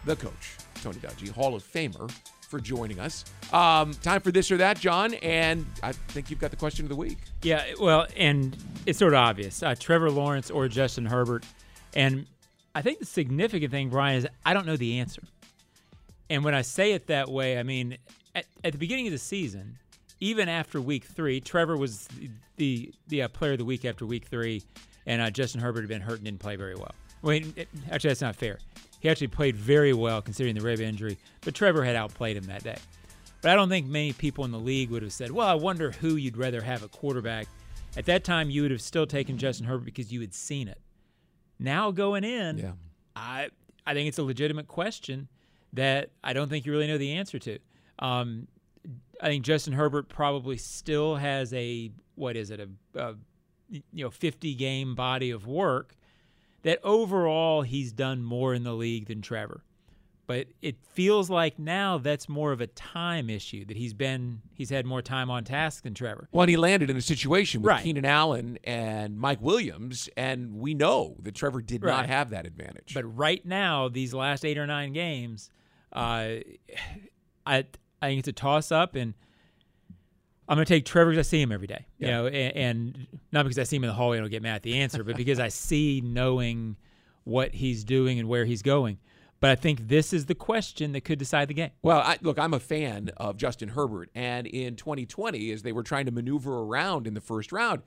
the 0.05 0.15
coach, 0.15 0.57
Tony 0.81 0.97
Dungy, 0.97 1.29
Hall 1.29 1.55
of 1.55 1.63
Famer, 1.63 2.11
for 2.49 2.59
joining 2.59 2.99
us. 2.99 3.23
Um, 3.53 3.93
time 3.93 4.21
for 4.21 4.31
this 4.31 4.51
or 4.51 4.57
that, 4.57 4.79
John, 4.79 5.13
and 5.15 5.65
I 5.83 5.91
think 5.91 6.29
you've 6.29 6.39
got 6.39 6.51
the 6.51 6.57
question 6.57 6.83
of 6.83 6.89
the 6.89 6.95
week. 6.95 7.19
Yeah, 7.43 7.63
well, 7.79 8.07
and 8.17 8.57
it's 8.85 8.99
sort 8.99 9.13
of 9.13 9.19
obvious. 9.19 9.63
Uh, 9.63 9.75
Trevor 9.79 10.09
Lawrence 10.09 10.49
or 10.49 10.67
Justin 10.67 11.05
Herbert. 11.05 11.45
And 11.93 12.25
I 12.75 12.81
think 12.81 12.99
the 12.99 13.05
significant 13.05 13.71
thing, 13.71 13.89
Brian, 13.89 14.17
is 14.17 14.27
I 14.45 14.53
don't 14.53 14.65
know 14.65 14.77
the 14.77 14.99
answer. 14.99 15.21
And 16.29 16.43
when 16.43 16.53
I 16.53 16.63
say 16.63 16.93
it 16.93 17.07
that 17.07 17.29
way, 17.29 17.57
I 17.57 17.63
mean, 17.63 17.97
at, 18.35 18.45
at 18.63 18.73
the 18.73 18.79
beginning 18.79 19.07
of 19.07 19.13
the 19.13 19.19
season, 19.19 19.77
even 20.19 20.49
after 20.49 20.81
week 20.81 21.05
three, 21.05 21.39
Trevor 21.39 21.77
was 21.77 22.07
the 22.07 22.29
the, 22.57 22.93
the 23.07 23.21
uh, 23.21 23.27
player 23.29 23.53
of 23.53 23.57
the 23.57 23.65
week 23.65 23.85
after 23.85 24.05
week 24.05 24.25
three, 24.25 24.61
and 25.05 25.21
uh, 25.21 25.29
Justin 25.29 25.61
Herbert 25.61 25.79
had 25.79 25.87
been 25.87 26.01
hurt 26.01 26.17
and 26.17 26.25
didn't 26.25 26.41
play 26.41 26.57
very 26.57 26.75
well. 26.75 26.93
Wait, 27.21 27.57
it, 27.57 27.69
actually, 27.89 28.09
that's 28.09 28.21
not 28.21 28.35
fair. 28.35 28.59
He 28.99 29.09
actually 29.09 29.27
played 29.27 29.55
very 29.55 29.93
well 29.93 30.21
considering 30.21 30.55
the 30.55 30.61
rib 30.61 30.79
injury, 30.79 31.17
but 31.41 31.55
Trevor 31.55 31.83
had 31.83 31.95
outplayed 31.95 32.37
him 32.37 32.43
that 32.45 32.63
day. 32.63 32.77
But 33.41 33.51
I 33.51 33.55
don't 33.55 33.69
think 33.69 33.87
many 33.87 34.11
people 34.11 34.43
in 34.43 34.51
the 34.51 34.59
league 34.59 34.89
would 34.89 35.01
have 35.03 35.13
said, 35.13 35.31
well, 35.31 35.47
I 35.47 35.53
wonder 35.53 35.91
who 35.91 36.15
you'd 36.17 36.35
rather 36.35 36.61
have 36.61 36.83
a 36.83 36.89
quarterback. 36.89 37.47
At 37.95 38.05
that 38.05 38.23
time, 38.25 38.49
you 38.49 38.63
would 38.63 38.71
have 38.71 38.81
still 38.81 39.07
taken 39.07 39.37
Justin 39.37 39.65
Herbert 39.65 39.85
because 39.85 40.11
you 40.11 40.19
had 40.19 40.33
seen 40.33 40.67
it. 40.67 40.79
Now 41.57 41.91
going 41.91 42.23
in, 42.23 42.57
Yeah. 42.57 42.71
I 43.15 43.49
I 43.85 43.93
think 43.93 44.07
it's 44.07 44.19
a 44.19 44.23
legitimate 44.23 44.67
question 44.67 45.27
that 45.73 46.11
I 46.23 46.33
don't 46.33 46.49
think 46.49 46.65
you 46.65 46.71
really 46.71 46.87
know 46.87 46.97
the 46.97 47.13
answer 47.13 47.39
to. 47.39 47.57
Um, 47.99 48.47
I 49.21 49.27
think 49.27 49.43
Justin 49.43 49.73
Herbert 49.73 50.09
probably 50.09 50.57
still 50.57 51.15
has 51.15 51.53
a 51.53 51.91
what 52.15 52.35
is 52.35 52.51
it 52.51 52.59
a, 52.59 52.69
a 52.99 53.15
you 53.69 53.81
know 54.05 54.09
50 54.09 54.53
game 54.55 54.95
body 54.95 55.31
of 55.31 55.47
work 55.47 55.95
that 56.63 56.79
overall 56.83 57.61
he's 57.61 57.91
done 57.91 58.23
more 58.23 58.53
in 58.53 58.63
the 58.63 58.73
league 58.73 59.07
than 59.07 59.21
Trevor. 59.21 59.63
But 60.27 60.45
it 60.61 60.75
feels 60.93 61.27
like 61.31 61.57
now 61.57 61.97
that's 61.97 62.29
more 62.29 62.51
of 62.51 62.61
a 62.61 62.67
time 62.67 63.31
issue 63.31 63.65
that 63.65 63.75
he's 63.75 63.95
been 63.95 64.43
he's 64.53 64.69
had 64.69 64.85
more 64.85 65.01
time 65.01 65.31
on 65.31 65.43
task 65.43 65.83
than 65.85 65.95
Trevor. 65.95 66.29
Well, 66.31 66.43
and 66.43 66.49
he 66.51 66.55
landed 66.57 66.91
in 66.91 66.97
a 66.97 67.01
situation 67.01 67.63
with 67.63 67.69
Right. 67.69 67.83
Keenan 67.83 68.05
Allen 68.05 68.59
and 68.63 69.17
Mike 69.17 69.41
Williams, 69.41 70.07
and 70.15 70.59
we 70.59 70.75
know 70.75 71.15
that 71.23 71.33
Trevor 71.33 71.61
did 71.61 71.81
not 71.81 72.05
have 72.05 72.29
that 72.29 72.45
advantage. 72.45 72.93
But 72.93 73.05
right 73.17 73.43
now, 73.43 73.89
these 73.89 74.13
last 74.13 74.45
eight 74.45 74.59
or 74.59 74.67
nine 74.67 74.93
games, 74.93 75.49
uh, 75.91 76.35
I 77.47 77.65
I 78.01 78.07
think 78.07 78.19
it's 78.19 78.27
a 78.27 78.33
toss 78.33 78.71
up, 78.71 78.93
and 78.93 79.15
I'm 80.49 80.55
going 80.57 80.65
to 80.65 80.73
take 80.73 80.83
Trevor 80.85 81.11
because 81.11 81.27
I 81.27 81.29
see 81.29 81.41
him 81.41 81.51
every 81.51 81.67
day. 81.67 81.85
You 81.99 82.07
know, 82.07 82.25
and, 82.27 82.55
and 82.57 83.07
not 83.31 83.43
because 83.43 83.59
I 83.59 83.63
see 83.63 83.75
him 83.77 83.83
in 83.85 83.87
the 83.89 83.93
hallway 83.93 84.17
and 84.17 84.23
I'll 84.25 84.29
get 84.29 84.41
mad 84.41 84.55
at 84.55 84.63
the 84.63 84.79
answer, 84.79 85.03
but 85.03 85.15
because 85.15 85.39
I 85.39 85.47
see 85.49 86.01
knowing 86.03 86.75
what 87.23 87.53
he's 87.53 87.83
doing 87.83 88.19
and 88.19 88.27
where 88.27 88.45
he's 88.45 88.61
going. 88.63 88.97
But 89.41 89.51
I 89.51 89.55
think 89.55 89.87
this 89.87 90.11
is 90.11 90.25
the 90.25 90.35
question 90.35 90.91
that 90.93 91.01
could 91.05 91.19
decide 91.19 91.47
the 91.47 91.53
game. 91.53 91.69
Well, 91.81 91.99
I, 91.99 92.17
look, 92.21 92.37
I'm 92.37 92.53
a 92.53 92.59
fan 92.59 93.09
of 93.15 93.37
Justin 93.37 93.69
Herbert, 93.69 94.09
and 94.13 94.45
in 94.47 94.75
2020, 94.75 95.51
as 95.51 95.61
they 95.61 95.71
were 95.71 95.83
trying 95.83 96.07
to 96.07 96.11
maneuver 96.11 96.59
around 96.59 97.07
in 97.07 97.13
the 97.13 97.21
first 97.21 97.53
round, 97.53 97.83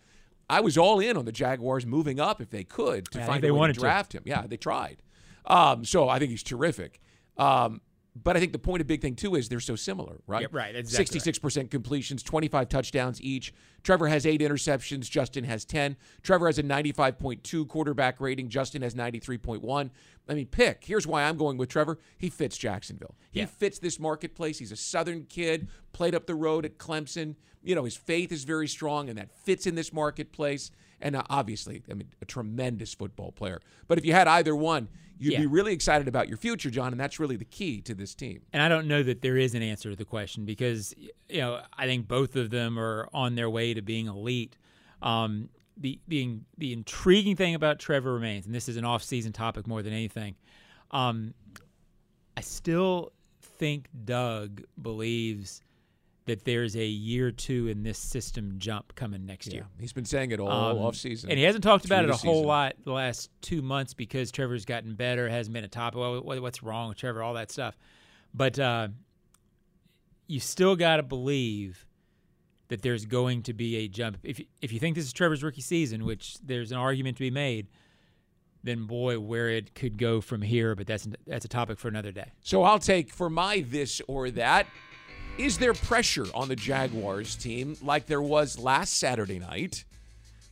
I 0.49 0.61
was 0.61 0.79
all 0.79 0.99
in 1.01 1.17
on 1.17 1.25
the 1.27 1.33
Jaguars 1.33 1.85
moving 1.85 2.19
up 2.21 2.41
if 2.41 2.49
they 2.49 2.65
could 2.65 3.11
to 3.11 3.19
Yeah, 3.19 3.27
find 3.27 3.43
they 3.45 3.49
a 3.49 3.53
way 3.53 3.59
wanted 3.59 3.73
to 3.75 3.81
to. 3.81 3.85
draft 3.85 4.15
him. 4.15 4.23
Yeah, 4.25 4.47
they 4.47 4.57
tried. 4.57 5.03
Um, 5.45 5.85
so 5.85 6.09
I 6.09 6.19
think 6.19 6.31
he's 6.31 6.43
terrific. 6.43 7.01
Um, 7.37 7.81
but 8.15 8.37
I 8.37 8.41
think 8.41 8.53
the 8.53 8.59
point 8.59 8.81
of 8.83 8.87
big 8.87 9.01
thing 9.01 9.15
too 9.15 9.35
is 9.37 9.49
they're 9.49 9.59
so 9.61 9.75
similar, 9.75 10.21
right? 10.27 10.43
Yeah, 10.43 10.49
right, 10.53 10.75
exactly 10.77 11.19
66% 11.19 11.71
completions, 11.71 12.23
25 12.23 12.69
touchdowns 12.69 13.23
each. 13.23 13.55
Trevor 13.83 14.09
has 14.09 14.27
eight 14.27 14.41
interceptions. 14.43 15.09
Justin 15.11 15.45
has 15.45 15.65
10. 15.65 15.97
Trevor 16.23 16.47
has 16.47 16.59
a 16.59 16.63
95.2 16.63 17.67
quarterback 17.69 18.21
rating. 18.21 18.49
Justin 18.49 18.83
has 18.83 18.95
93.1. 18.95 19.91
I 20.29 20.35
mean, 20.35 20.47
pick. 20.47 20.85
Here's 20.85 21.07
why 21.07 21.25
I'm 21.25 21.37
going 21.37 21.57
with 21.57 21.69
Trevor. 21.71 21.99
He 22.19 22.29
fits 22.29 22.57
Jacksonville. 22.59 23.17
He 23.31 23.41
Yeah. 23.41 23.47
fits 23.47 23.79
this 23.79 23.99
marketplace. 23.99 24.59
He's 24.59 24.73
a 24.73 24.77
Southern 24.77 25.25
kid, 25.25 25.69
played 25.93 26.15
up 26.15 26.27
the 26.27 26.35
road 26.35 26.65
at 26.65 26.79
Clemson. 26.79 27.35
You 27.63 27.75
know, 27.75 27.85
his 27.85 27.97
faith 27.97 28.31
is 28.31 28.45
very 28.45 28.69
strong, 28.69 29.09
and 29.09 29.19
that 29.19 29.31
fits 29.33 29.67
in 29.67 29.75
this 29.75 29.93
marketplace. 29.93 30.71
And 31.01 31.17
uh, 31.17 31.23
obviously, 31.29 31.83
I 31.91 31.95
mean, 31.95 32.09
a 32.21 32.25
tremendous 32.25 32.95
football 32.95 33.33
player. 33.33 33.61
But 33.89 33.99
if 33.99 34.05
you 34.05 34.13
had 34.13 34.29
either 34.29 34.55
one, 34.55 34.89
you'd 35.23 35.33
Yeah. 35.35 35.41
be 35.41 35.47
really 35.47 35.73
excited 35.73 36.09
about 36.09 36.29
your 36.29 36.37
future, 36.37 36.71
John, 36.71 36.93
and 36.93 37.01
that's 37.01 37.19
really 37.21 37.37
the 37.37 37.45
key 37.45 37.81
to 37.83 37.95
this 37.95 38.15
team. 38.15 38.43
And 38.53 38.63
I 38.63 38.69
don't 38.69 38.87
know 38.89 39.03
that 39.03 39.23
there 39.23 39.37
is 39.37 39.55
an 39.55 39.63
answer 39.63 39.91
to 39.91 39.97
the 39.97 40.05
question 40.05 40.45
because 40.45 40.95
you 41.29 41.39
know 41.39 41.61
I 41.77 41.87
think 41.87 42.09
both 42.09 42.37
of 42.37 42.51
them 42.51 42.79
are 42.79 43.09
on 43.13 43.35
their 43.35 43.49
way 43.51 43.73
to 43.75 43.83
being 43.83 44.07
elite. 44.07 44.57
Um, 45.01 45.49
the 45.77 45.99
the 46.09 46.39
the 46.59 46.73
intriguing 46.73 47.37
thing 47.37 47.55
about 47.55 47.79
Trevor 47.79 48.13
remains, 48.15 48.47
and 48.47 48.55
this 48.55 48.69
is 48.69 48.77
an 48.77 48.85
off-season 48.85 49.33
topic 49.33 49.67
more 49.67 49.83
than 49.83 49.93
anything. 49.93 50.37
Um, 50.91 51.35
I 52.37 52.41
still 52.43 53.13
think 53.41 53.89
Doug 54.05 54.63
believes 54.81 55.63
that 56.27 56.45
there's 56.45 56.77
a 56.77 56.87
year 56.87 57.33
two 57.33 57.67
in 57.69 57.83
this 57.83 57.99
system 57.99 58.55
jump 58.59 58.95
coming 58.95 59.27
next 59.27 59.53
year. 59.53 59.67
He's 59.81 59.93
been 59.93 60.05
saying 60.05 60.31
it 60.31 60.39
all 60.39 60.51
Um, 60.51 60.79
off 60.79 60.95
season. 60.95 61.31
And 61.31 61.39
he 61.39 61.45
hasn't 61.45 61.65
talked 61.65 61.85
about 61.85 62.05
it 62.05 62.11
a 62.11 62.17
whole 62.17 62.35
season. 62.35 62.47
lot 62.47 62.75
the 62.85 62.93
last 62.93 63.31
two 63.41 63.61
months 63.61 63.93
because 63.93 64.31
Trevor's 64.31 64.65
gotten 64.65 64.95
better, 64.95 65.29
hasn't 65.29 65.53
been 65.53 65.65
a 65.65 65.69
top. 65.69 65.95
What's 65.97 66.63
wrong 66.63 66.91
with 66.91 66.99
Trevor? 66.99 67.23
All 67.23 67.35
that 67.35 67.51
stuff. 67.51 67.77
But 68.33 68.59
uh, 68.59 68.89
you 70.29 70.39
still 70.41 70.77
got 70.77 70.97
to 70.99 71.03
believe 71.03 71.87
that 72.69 72.83
there's 72.83 73.05
going 73.05 73.43
to 73.43 73.53
be 73.53 73.77
a 73.77 73.89
jump. 73.89 74.19
If 74.23 74.39
you, 74.39 74.47
if 74.63 74.73
you 74.73 74.79
think 74.79 74.95
this 74.95 75.05
is 75.05 75.13
Trevor's 75.13 75.43
rookie 75.43 75.61
season, 75.61 76.05
which 76.05 76.39
there's 76.39 76.71
an 76.73 76.79
argument 76.79 77.17
to 77.17 77.21
be 77.21 77.31
made, 77.31 77.67
then 78.63 78.87
boy, 78.87 79.19
where 79.19 79.51
it 79.51 79.75
could 79.75 79.99
go 79.99 80.21
from 80.21 80.41
here. 80.41 80.75
But 80.77 80.87
that's 80.87 81.09
that's 81.27 81.45
a 81.45 81.49
topic 81.49 81.79
for 81.79 81.89
another 81.89 82.13
day. 82.13 82.31
So 82.43 82.63
I'll 82.63 82.79
take 82.79 83.13
for 83.13 83.29
my 83.29 83.65
this 83.69 84.01
or 84.07 84.31
that. 84.31 84.67
Is 85.39 85.57
there 85.57 85.73
pressure 85.73 86.27
on 86.35 86.49
the 86.49 86.57
Jaguars 86.57 87.37
team 87.37 87.77
like 87.83 88.07
there 88.07 88.21
was 88.21 88.59
last 88.59 88.99
Saturday 88.99 89.39
night? 89.39 89.85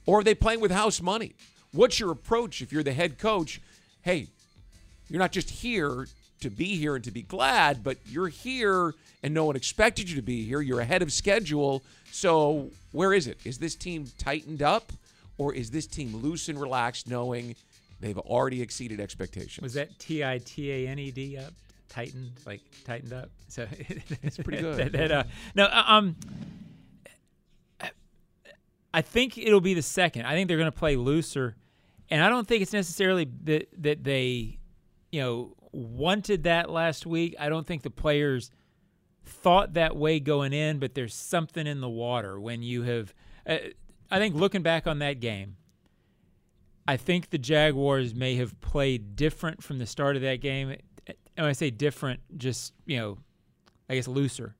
Or 0.06 0.20
are 0.20 0.24
they 0.24 0.34
playing 0.34 0.60
with 0.60 0.70
house 0.70 1.02
money? 1.02 1.34
What's 1.72 2.00
your 2.00 2.10
approach 2.10 2.62
if 2.62 2.72
you're 2.72 2.82
the 2.82 2.94
head 2.94 3.18
coach? 3.18 3.60
Hey, 4.02 4.28
you're 5.08 5.18
not 5.18 5.32
just 5.32 5.50
here 5.50 6.06
to 6.40 6.50
be 6.50 6.76
here 6.76 6.94
and 6.94 7.04
to 7.04 7.10
be 7.10 7.20
glad, 7.22 7.84
but 7.84 7.98
you're 8.06 8.28
here 8.28 8.94
and 9.22 9.34
no 9.34 9.44
one 9.44 9.54
expected 9.54 10.08
you 10.08 10.16
to 10.16 10.22
be 10.22 10.44
here. 10.44 10.62
You're 10.62 10.80
ahead 10.80 11.02
of 11.02 11.12
schedule. 11.12 11.82
So 12.10 12.70
where 12.92 13.12
is 13.12 13.26
it? 13.26 13.38
Is 13.44 13.58
this 13.58 13.74
team 13.74 14.06
tightened 14.18 14.62
up 14.62 14.92
or 15.36 15.52
is 15.54 15.70
this 15.70 15.86
team 15.86 16.16
loose 16.16 16.48
and 16.48 16.58
relaxed 16.58 17.06
knowing 17.06 17.54
they've 18.00 18.18
already 18.18 18.62
exceeded 18.62 18.98
expectations? 18.98 19.62
Was 19.62 19.74
that 19.74 19.98
T 19.98 20.24
I 20.24 20.38
T 20.38 20.72
A 20.72 20.88
N 20.88 20.98
E 20.98 21.10
D 21.10 21.36
up? 21.36 21.52
Tightened, 21.90 22.32
like 22.46 22.62
tightened 22.84 23.12
up. 23.12 23.30
So 23.48 23.66
it's 24.22 24.38
pretty 24.38 24.62
good. 24.62 24.76
that, 24.76 24.92
that, 24.92 25.12
uh, 25.12 25.24
no, 25.54 25.64
uh, 25.64 25.84
um, 25.86 26.16
I 28.92 29.02
think 29.02 29.38
it'll 29.38 29.60
be 29.60 29.74
the 29.74 29.82
second. 29.82 30.26
I 30.26 30.32
think 30.32 30.48
they're 30.48 30.56
going 30.56 30.70
to 30.70 30.78
play 30.78 30.96
looser, 30.96 31.56
and 32.08 32.22
I 32.22 32.28
don't 32.28 32.46
think 32.46 32.62
it's 32.62 32.72
necessarily 32.72 33.28
that 33.44 33.68
that 33.82 34.04
they, 34.04 34.58
you 35.12 35.20
know, 35.20 35.56
wanted 35.72 36.44
that 36.44 36.70
last 36.70 37.06
week. 37.06 37.36
I 37.38 37.48
don't 37.48 37.66
think 37.66 37.82
the 37.82 37.90
players 37.90 38.50
thought 39.24 39.74
that 39.74 39.96
way 39.96 40.18
going 40.18 40.52
in, 40.52 40.78
but 40.78 40.94
there's 40.94 41.14
something 41.14 41.66
in 41.66 41.80
the 41.80 41.88
water 41.88 42.40
when 42.40 42.62
you 42.62 42.82
have. 42.82 43.14
Uh, 43.46 43.58
I 44.10 44.18
think 44.18 44.34
looking 44.34 44.62
back 44.62 44.88
on 44.88 44.98
that 44.98 45.20
game, 45.20 45.56
I 46.88 46.96
think 46.96 47.30
the 47.30 47.38
Jaguars 47.38 48.12
may 48.14 48.34
have 48.36 48.60
played 48.60 49.14
different 49.14 49.62
from 49.62 49.78
the 49.78 49.86
start 49.86 50.16
of 50.16 50.22
that 50.22 50.40
game. 50.40 50.74
And 51.36 51.44
when 51.44 51.50
I 51.50 51.52
say 51.54 51.70
different, 51.70 52.20
just, 52.38 52.72
you 52.86 52.98
know, 52.98 53.18
I 53.88 53.94
guess 53.94 54.08
looser. 54.08 54.56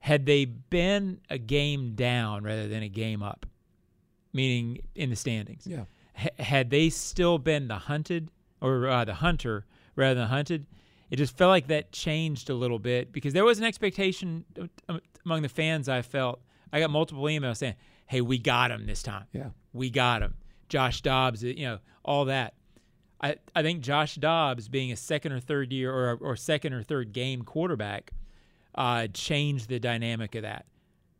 Had 0.00 0.26
they 0.26 0.44
been 0.44 1.20
a 1.30 1.38
game 1.38 1.94
down 1.94 2.44
rather 2.44 2.68
than 2.68 2.82
a 2.82 2.88
game 2.88 3.22
up, 3.22 3.46
meaning 4.32 4.78
in 4.94 5.10
the 5.10 5.16
standings, 5.16 5.66
Yeah. 5.66 5.84
ha- 6.14 6.28
had 6.38 6.70
they 6.70 6.90
still 6.90 7.38
been 7.38 7.68
the 7.68 7.78
hunted 7.78 8.30
or 8.60 8.86
uh, 8.88 9.04
the 9.04 9.14
hunter 9.14 9.64
rather 9.96 10.20
than 10.20 10.28
hunted, 10.28 10.66
it 11.10 11.16
just 11.16 11.36
felt 11.36 11.50
like 11.50 11.68
that 11.68 11.92
changed 11.92 12.50
a 12.50 12.54
little 12.54 12.78
bit 12.78 13.12
because 13.12 13.32
there 13.32 13.44
was 13.44 13.58
an 13.58 13.64
expectation 13.64 14.44
um, 14.88 15.00
among 15.24 15.42
the 15.42 15.48
fans. 15.48 15.88
I 15.88 16.02
felt 16.02 16.40
I 16.72 16.80
got 16.80 16.90
multiple 16.90 17.22
emails 17.24 17.58
saying, 17.58 17.74
"Hey, 18.06 18.20
we 18.20 18.38
got 18.38 18.70
him 18.70 18.86
this 18.86 19.02
time. 19.02 19.24
Yeah. 19.32 19.50
we 19.72 19.90
got 19.90 20.22
him." 20.22 20.34
Josh 20.68 21.02
Dobbs, 21.02 21.42
you 21.44 21.64
know, 21.66 21.78
all 22.04 22.24
that. 22.26 22.54
I, 23.20 23.36
I 23.54 23.62
think 23.62 23.80
Josh 23.80 24.16
Dobbs 24.16 24.68
being 24.68 24.92
a 24.92 24.96
second 24.96 25.32
or 25.32 25.40
third 25.40 25.72
year 25.72 25.92
or, 25.92 26.18
or 26.20 26.36
second 26.36 26.72
or 26.72 26.82
third 26.82 27.12
game 27.12 27.42
quarterback 27.42 28.12
uh, 28.74 29.06
changed 29.12 29.68
the 29.68 29.78
dynamic 29.78 30.34
of 30.34 30.42
that. 30.42 30.66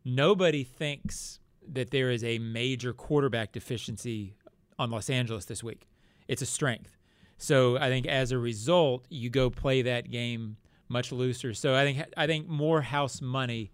Nobody 0.03 0.63
thinks 0.63 1.39
that 1.73 1.89
there 1.91 2.11
is 2.11 2.23
a 2.23 2.37
major 2.39 2.93
quarterback 2.93 3.51
deficiency 3.51 4.35
on 4.77 4.91
Los 4.91 5.09
Angeles 5.09 5.45
this 5.45 5.63
week. 5.63 5.87
It's 6.27 6.41
a 6.41 6.45
strength. 6.45 6.97
So 7.37 7.77
I 7.77 7.89
think 7.89 8.05
as 8.05 8.31
a 8.31 8.37
result, 8.37 9.05
you 9.09 9.29
go 9.29 9.49
play 9.49 9.81
that 9.81 10.11
game 10.11 10.57
much 10.87 11.11
looser. 11.11 11.53
So 11.53 11.75
I 11.75 11.83
think 11.83 12.05
I 12.15 12.27
think 12.27 12.47
more 12.47 12.81
house 12.81 13.21
money 13.21 13.71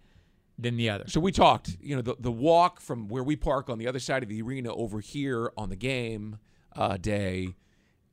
than 0.57 0.77
the 0.77 0.89
other. 0.89 1.05
So 1.07 1.19
we 1.19 1.31
talked, 1.31 1.77
you 1.81 1.95
know, 1.95 2.01
the, 2.01 2.15
the 2.19 2.31
walk 2.31 2.79
from 2.79 3.07
where 3.07 3.23
we 3.23 3.35
park 3.35 3.69
on 3.69 3.77
the 3.77 3.87
other 3.87 3.99
side 3.99 4.23
of 4.23 4.29
the 4.29 4.41
arena 4.41 4.73
over 4.73 4.99
here 4.99 5.51
on 5.57 5.69
the 5.69 5.75
game 5.75 6.37
uh, 6.75 6.97
day, 6.97 7.55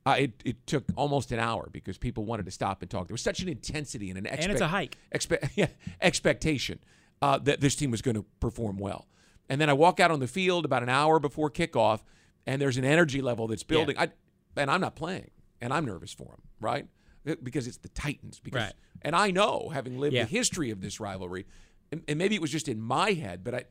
uh, 0.09 0.15
it, 0.15 0.31
it 0.45 0.67
took 0.67 0.83
almost 0.95 1.31
an 1.31 1.39
hour 1.39 1.69
because 1.71 1.97
people 1.97 2.25
wanted 2.25 2.45
to 2.45 2.51
stop 2.51 2.81
and 2.81 2.89
talk. 2.89 3.07
There 3.07 3.13
was 3.13 3.21
such 3.21 3.41
an 3.41 3.49
intensity 3.49 4.09
and 4.09 4.17
an 4.17 4.25
And 4.25 4.51
it's 4.51 4.61
a 4.61 4.67
hike. 4.67 4.97
expe- 5.13 5.49
yeah, 5.55 5.67
expectation 6.01 6.79
uh, 7.21 7.37
that 7.39 7.61
this 7.61 7.75
team 7.75 7.91
was 7.91 8.01
going 8.01 8.15
to 8.15 8.25
perform 8.39 8.77
well. 8.77 9.07
And 9.49 9.59
then 9.59 9.69
I 9.69 9.73
walk 9.73 9.99
out 9.99 10.11
on 10.11 10.19
the 10.19 10.27
field 10.27 10.65
about 10.65 10.83
an 10.83 10.89
hour 10.89 11.19
before 11.19 11.49
kickoff, 11.49 12.01
and 12.45 12.61
there's 12.61 12.77
an 12.77 12.85
energy 12.85 13.21
level 13.21 13.47
that's 13.47 13.63
building. 13.63 13.95
I, 13.97 14.09
and 14.55 14.69
I'm 14.69 14.81
not 14.81 14.95
playing, 14.95 15.31
and 15.61 15.73
I'm 15.73 15.85
nervous 15.85 16.13
for 16.13 16.25
them, 16.25 16.41
right? 16.61 16.87
Because 17.43 17.67
it's 17.67 17.77
the 17.77 17.89
Titans. 17.89 18.39
Because, 18.39 18.63
Right. 18.63 18.73
And 19.01 19.15
I 19.15 19.31
know, 19.31 19.69
having 19.73 19.97
lived 19.97 20.13
Yeah. 20.15 20.23
the 20.23 20.29
history 20.29 20.71
of 20.71 20.81
this 20.81 20.99
rivalry, 20.99 21.45
and, 21.91 22.03
and 22.07 22.17
maybe 22.17 22.35
it 22.35 22.41
was 22.41 22.51
just 22.51 22.67
in 22.67 22.79
my 22.81 23.11
head, 23.13 23.43
but 23.43 23.55
I, 23.55 23.63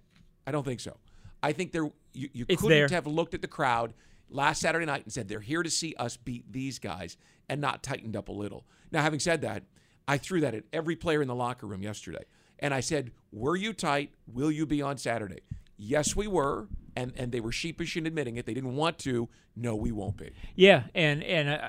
I 0.46 0.52
don't 0.52 0.64
think 0.64 0.80
so. 0.80 0.96
I 1.42 1.52
think 1.52 1.70
there 1.72 1.84
you, 2.12 2.28
you 2.32 2.44
couldn't 2.46 2.68
there. 2.70 2.88
have 2.88 3.06
looked 3.06 3.34
at 3.34 3.42
the 3.42 3.48
crowd 3.48 3.94
last 4.30 4.60
Saturday 4.60 4.86
night 4.86 5.04
and 5.04 5.12
said 5.12 5.28
they're 5.28 5.40
here 5.40 5.62
to 5.62 5.70
see 5.70 5.94
us 5.98 6.16
beat 6.16 6.52
these 6.52 6.78
guys 6.78 7.16
and 7.48 7.60
not 7.60 7.82
tightened 7.82 8.16
up 8.16 8.28
a 8.28 8.32
little. 8.32 8.64
Now, 8.90 9.02
having 9.02 9.20
said 9.20 9.40
that, 9.42 9.64
I 10.06 10.18
threw 10.18 10.40
that 10.40 10.54
at 10.54 10.64
every 10.72 10.96
player 10.96 11.20
in 11.20 11.28
the 11.28 11.34
locker 11.34 11.66
room 11.66 11.82
yesterday, 11.82 12.24
and 12.58 12.72
I 12.72 12.80
said, 12.80 13.12
"Were 13.30 13.56
you 13.56 13.72
tight? 13.72 14.12
Will 14.26 14.50
you 14.50 14.66
be 14.66 14.80
on 14.80 14.96
Saturday?" 14.96 15.40
Yes, 15.76 16.16
we 16.16 16.26
were, 16.26 16.68
and 16.96 17.12
and 17.16 17.30
they 17.30 17.40
were 17.40 17.52
sheepish 17.52 17.96
in 17.96 18.06
admitting 18.06 18.36
it. 18.36 18.46
They 18.46 18.54
didn't 18.54 18.76
want 18.76 18.98
to. 19.00 19.28
No, 19.54 19.76
we 19.76 19.92
won't 19.92 20.16
be. 20.16 20.30
Yeah, 20.54 20.84
and 20.94 21.22
and 21.22 21.48
uh, 21.48 21.68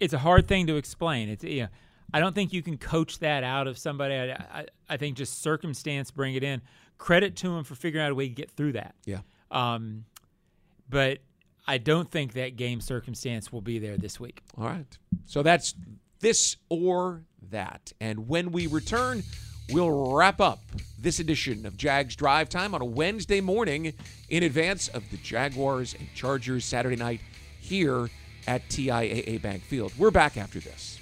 it's 0.00 0.12
a 0.12 0.18
hard 0.18 0.46
thing 0.46 0.66
to 0.66 0.76
explain. 0.76 1.28
It's 1.30 1.44
you 1.44 1.62
know, 1.62 1.68
I 2.12 2.20
don't 2.20 2.34
think 2.34 2.52
you 2.52 2.62
can 2.62 2.78
coach 2.78 3.18
that 3.20 3.42
out 3.42 3.66
of 3.66 3.78
somebody. 3.78 4.14
I, 4.14 4.32
I, 4.32 4.66
I 4.88 4.96
think 4.96 5.16
just 5.16 5.42
circumstance 5.42 6.10
bring 6.10 6.34
it 6.34 6.44
in. 6.44 6.62
Credit 6.98 7.36
to 7.36 7.56
him 7.56 7.64
for 7.64 7.74
figuring 7.74 8.04
out 8.04 8.12
a 8.12 8.14
way 8.14 8.28
to 8.28 8.34
get 8.34 8.50
through 8.50 8.72
that. 8.72 8.94
Yeah. 9.04 9.20
Um, 9.50 10.04
but 10.90 11.18
I 11.68 11.76
don't 11.76 12.10
think 12.10 12.32
that 12.32 12.56
game 12.56 12.80
circumstance 12.80 13.52
will 13.52 13.60
be 13.60 13.78
there 13.78 13.98
this 13.98 14.18
week. 14.18 14.40
All 14.56 14.64
right. 14.64 14.86
So 15.26 15.42
that's 15.42 15.74
this 16.18 16.56
or 16.70 17.24
that. 17.50 17.92
And 18.00 18.26
when 18.26 18.52
we 18.52 18.66
return, 18.66 19.22
we'll 19.70 20.14
wrap 20.14 20.40
up 20.40 20.60
this 20.98 21.20
edition 21.20 21.66
of 21.66 21.76
Jags 21.76 22.16
Drive 22.16 22.48
Time 22.48 22.74
on 22.74 22.80
a 22.80 22.86
Wednesday 22.86 23.42
morning 23.42 23.92
in 24.30 24.44
advance 24.44 24.88
of 24.88 25.08
the 25.10 25.18
Jaguars 25.18 25.94
and 25.98 26.08
Chargers 26.14 26.64
Saturday 26.64 26.96
night 26.96 27.20
here 27.60 28.08
at 28.46 28.66
TIAA 28.70 29.42
Bank 29.42 29.62
Field. 29.62 29.92
We're 29.98 30.10
back 30.10 30.38
after 30.38 30.60
this. 30.60 30.98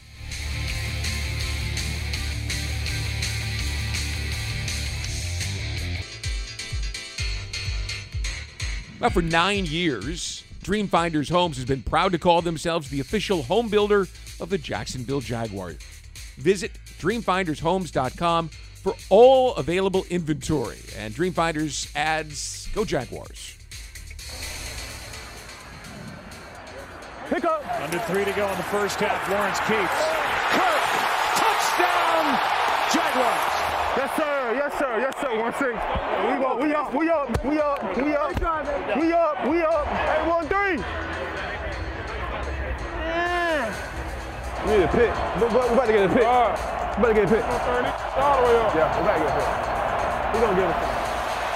Now, 9.01 9.11
for 9.11 9.23
nine 9.23 9.67
years, 9.67 10.43
Dreamfinders 10.67 11.31
Homes 11.31 11.59
has 11.59 11.65
been 11.65 11.83
proud 11.85 12.11
to 12.11 12.19
call 12.19 12.43
themselves 12.43 12.91
the 12.91 12.99
official 12.99 13.45
home 13.45 13.69
builder 13.69 14.09
of 14.41 14.51
the 14.51 14.59
Jacksonville 14.59 15.21
Jaguars. 15.21 15.79
Visit 16.39 16.73
dreamfindershomes.com 16.99 18.49
for 18.49 18.97
all 19.09 19.55
available 19.55 20.05
inventory. 20.11 20.81
And 20.99 21.15
Dreamfinders 21.15 21.95
adds 21.95 22.69
Go 22.75 22.85
Jaguars. 22.85 23.57
Pick 27.29 27.45
up. 27.45 27.65
Under 27.81 28.01
three 28.01 28.25
to 28.25 28.33
go 28.33 28.51
in 28.51 28.57
the 28.57 28.65
first 28.65 28.99
half. 28.99 29.31
Lawrence 29.31 29.61
keeps. 29.61 30.03
Kirk. 30.51 30.83
Touchdown. 31.39 32.41
Jaguars. 32.93 33.53
Yes, 33.99 34.17
sir. 34.17 34.36
Yes, 34.55 34.79
sir. 34.79 34.99
Yes, 35.01 35.15
sir. 35.21 35.39
One 35.41 35.53
six. 35.55 35.75
We 35.75 36.39
go. 36.39 36.57
We 36.63 36.75
up. 36.75 36.95
We 36.95 37.11
up. 37.11 37.45
We 37.45 37.59
up. 37.59 37.97
We 37.97 38.15
up. 38.15 38.39
We 38.97 39.13
up. 39.13 39.49
We 39.49 39.63
up. 39.63 39.87
Hey, 39.87 40.29
one 40.29 40.47
three. 40.47 40.79
We 44.63 44.71
need 44.73 44.85
a 44.85 44.89
pick. 44.89 45.13
We 45.41 45.47
we 45.47 45.59
about 45.75 45.87
to 45.87 45.93
get 45.93 46.05
a 46.05 46.09
pick. 46.09 46.23
We 46.23 46.27
about 46.27 47.07
to 47.07 47.15
get 47.15 47.25
a 47.25 47.29
pick. 47.29 47.45
All 47.45 48.37
the 48.39 48.47
way 48.47 48.57
up. 48.59 48.75
Yeah, 48.75 48.87
we 48.95 49.03
about 49.03 49.15
to 49.15 49.23
get 49.23 49.31
a 49.31 49.37
pick. 49.37 49.49
We 50.35 50.39
gonna 50.41 50.57
get 50.59 50.71
a 50.71 50.75
pick. 50.75 50.95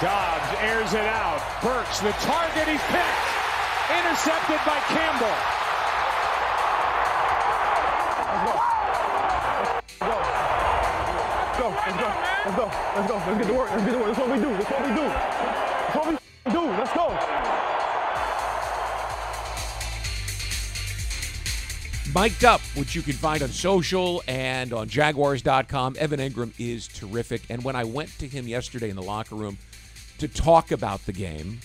Dobbs 0.00 0.50
airs 0.62 0.94
it 0.94 1.06
out. 1.06 1.40
Burks, 1.62 2.00
the 2.00 2.12
target, 2.24 2.66
he's 2.66 2.82
picked. 2.90 3.22
Intercepted 3.90 4.60
by 4.66 4.80
Campbell. 4.88 5.36
Let's 8.30 8.42
go. 8.46 8.54
Let's 11.46 11.58
go. 11.58 11.68
Let's 11.86 11.98
go. 12.00 12.29
Let's 12.46 12.56
go. 12.56 12.64
Let's 12.96 13.08
go. 13.08 13.16
Let's 13.16 13.38
get 13.38 13.46
to 13.48 13.54
work. 13.54 13.70
Let's 13.70 13.84
get 13.84 13.92
to 13.92 13.98
work. 13.98 14.06
That's 14.06 14.18
what 14.18 14.30
we 14.30 14.38
do. 14.38 14.50
That's 14.50 14.70
what 14.70 14.80
we 14.80 14.94
do. 14.94 15.02
That's 15.02 15.96
what 15.96 16.08
we 16.08 16.52
do. 16.52 16.60
Let's 16.70 16.92
go. 16.94 17.10
Mic'd 22.18 22.44
Up, 22.46 22.62
which 22.76 22.94
you 22.94 23.02
can 23.02 23.12
find 23.12 23.42
on 23.42 23.50
social 23.50 24.22
and 24.26 24.72
on 24.72 24.88
Jaguars.com. 24.88 25.96
Evan 25.98 26.18
Engram 26.18 26.52
is 26.58 26.88
terrific. 26.88 27.42
And 27.50 27.62
when 27.62 27.76
I 27.76 27.84
went 27.84 28.08
to 28.20 28.26
him 28.26 28.48
yesterday 28.48 28.88
in 28.88 28.96
the 28.96 29.02
locker 29.02 29.34
room 29.34 29.58
to 30.16 30.26
talk 30.26 30.72
about 30.72 31.04
the 31.04 31.12
game, 31.12 31.60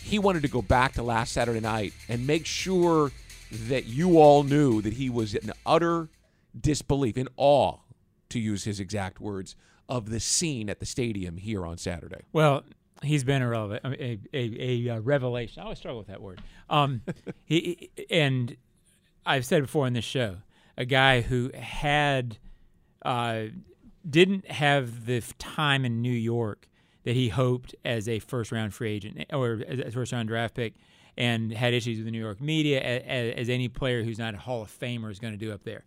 he 0.00 0.20
wanted 0.20 0.42
to 0.42 0.48
go 0.48 0.62
back 0.62 0.92
to 0.92 1.02
last 1.02 1.32
Saturday 1.32 1.60
night 1.60 1.92
and 2.08 2.24
make 2.24 2.46
sure 2.46 3.10
that 3.50 3.86
you 3.86 4.18
all 4.18 4.44
knew 4.44 4.80
that 4.80 4.92
he 4.92 5.10
was 5.10 5.34
in 5.34 5.52
utter 5.66 6.08
disbelief, 6.58 7.18
in 7.18 7.28
awe, 7.36 7.78
to 8.28 8.38
use 8.38 8.62
his 8.62 8.78
exact 8.78 9.20
words, 9.20 9.56
of 9.90 10.08
the 10.08 10.20
scene 10.20 10.70
at 10.70 10.78
the 10.78 10.86
stadium 10.86 11.36
here 11.36 11.66
on 11.66 11.76
Saturday. 11.76 12.22
Well, 12.32 12.62
he's 13.02 13.24
been 13.24 13.42
a, 13.42 13.50
a, 13.52 14.18
a, 14.32 14.88
a, 14.88 15.00
revelation. 15.00 15.60
I 15.60 15.64
always 15.64 15.78
struggle 15.78 15.98
with 15.98 16.06
that 16.06 16.22
word. 16.22 16.40
Um, 16.70 17.02
he 17.44 17.90
and 18.08 18.56
I've 19.26 19.44
said 19.44 19.62
before 19.62 19.86
in 19.86 19.92
this 19.92 20.04
show, 20.04 20.36
a 20.78 20.84
guy 20.84 21.22
who 21.22 21.50
had 21.54 22.38
uh, 23.02 23.44
didn't 24.08 24.48
have 24.50 25.06
the 25.06 25.22
time 25.38 25.84
in 25.84 26.00
New 26.00 26.10
York 26.10 26.68
that 27.02 27.16
he 27.16 27.28
hoped 27.28 27.74
as 27.84 28.08
a 28.08 28.20
first 28.20 28.52
round 28.52 28.72
free 28.72 28.92
agent 28.92 29.26
or 29.32 29.60
as 29.66 29.80
a 29.80 29.90
first 29.90 30.12
round 30.12 30.28
draft 30.28 30.54
pick, 30.54 30.74
and 31.18 31.52
had 31.52 31.74
issues 31.74 31.98
with 31.98 32.04
the 32.04 32.12
New 32.12 32.20
York 32.20 32.40
media 32.40 32.80
as, 32.80 33.34
as 33.34 33.48
any 33.48 33.68
player 33.68 34.04
who's 34.04 34.18
not 34.18 34.34
a 34.34 34.38
Hall 34.38 34.62
of 34.62 34.70
Famer 34.70 35.10
is 35.10 35.18
going 35.18 35.32
to 35.32 35.38
do 35.38 35.52
up 35.52 35.64
there. 35.64 35.84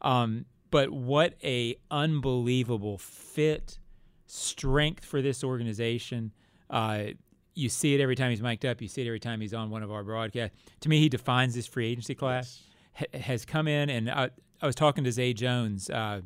Um, 0.00 0.44
but 0.72 0.90
what 0.90 1.34
a 1.44 1.76
unbelievable 1.90 2.96
fit, 2.96 3.78
strength 4.26 5.04
for 5.04 5.20
this 5.20 5.44
organization. 5.44 6.32
Uh, 6.70 7.08
you 7.54 7.68
see 7.68 7.94
it 7.94 8.00
every 8.00 8.16
time 8.16 8.30
he's 8.30 8.40
mic'd 8.40 8.64
up. 8.64 8.80
You 8.80 8.88
see 8.88 9.02
it 9.02 9.06
every 9.06 9.20
time 9.20 9.42
he's 9.42 9.52
on 9.52 9.68
one 9.68 9.82
of 9.82 9.92
our 9.92 10.02
broadcasts. 10.02 10.56
To 10.80 10.88
me, 10.88 10.98
he 10.98 11.10
defines 11.10 11.54
this 11.54 11.66
free 11.66 11.86
agency 11.86 12.14
class. 12.14 12.62
Yes. 12.98 13.08
H- 13.14 13.22
has 13.22 13.44
come 13.44 13.68
in, 13.68 13.90
and 13.90 14.10
I, 14.10 14.30
I, 14.62 14.66
was 14.66 14.74
talking 14.74 15.04
to 15.04 15.12
Zay 15.12 15.34
Jones. 15.34 15.90
Uh, 15.90 16.22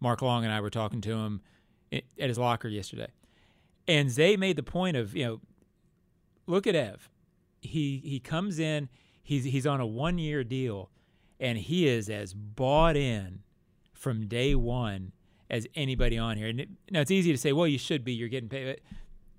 Mark 0.00 0.22
Long 0.22 0.44
and 0.44 0.52
I 0.52 0.60
were 0.60 0.70
talking 0.70 1.00
to 1.02 1.10
him 1.10 1.40
at 1.92 2.04
his 2.16 2.38
locker 2.38 2.68
yesterday, 2.68 3.08
and 3.88 4.08
Zay 4.08 4.36
made 4.36 4.54
the 4.54 4.62
point 4.62 4.96
of 4.96 5.16
you 5.16 5.24
know, 5.24 5.40
look 6.46 6.68
at 6.68 6.76
Ev. 6.76 7.10
He 7.60 8.00
he 8.04 8.20
comes 8.20 8.60
in. 8.60 8.88
He's 9.20 9.44
he's 9.44 9.66
on 9.66 9.80
a 9.80 9.86
one 9.86 10.18
year 10.18 10.44
deal, 10.44 10.90
and 11.40 11.58
he 11.58 11.88
is 11.88 12.08
as 12.08 12.34
bought 12.34 12.96
in 12.96 13.40
from 13.98 14.26
day 14.26 14.54
one 14.54 15.12
as 15.50 15.66
anybody 15.74 16.16
on 16.16 16.36
here. 16.36 16.48
And 16.48 16.60
it, 16.60 16.68
now 16.90 17.00
it's 17.00 17.10
easy 17.10 17.32
to 17.32 17.38
say, 17.38 17.52
well, 17.52 17.66
you 17.66 17.78
should 17.78 18.04
be. 18.04 18.12
You're 18.12 18.28
getting 18.28 18.48
paid, 18.48 18.80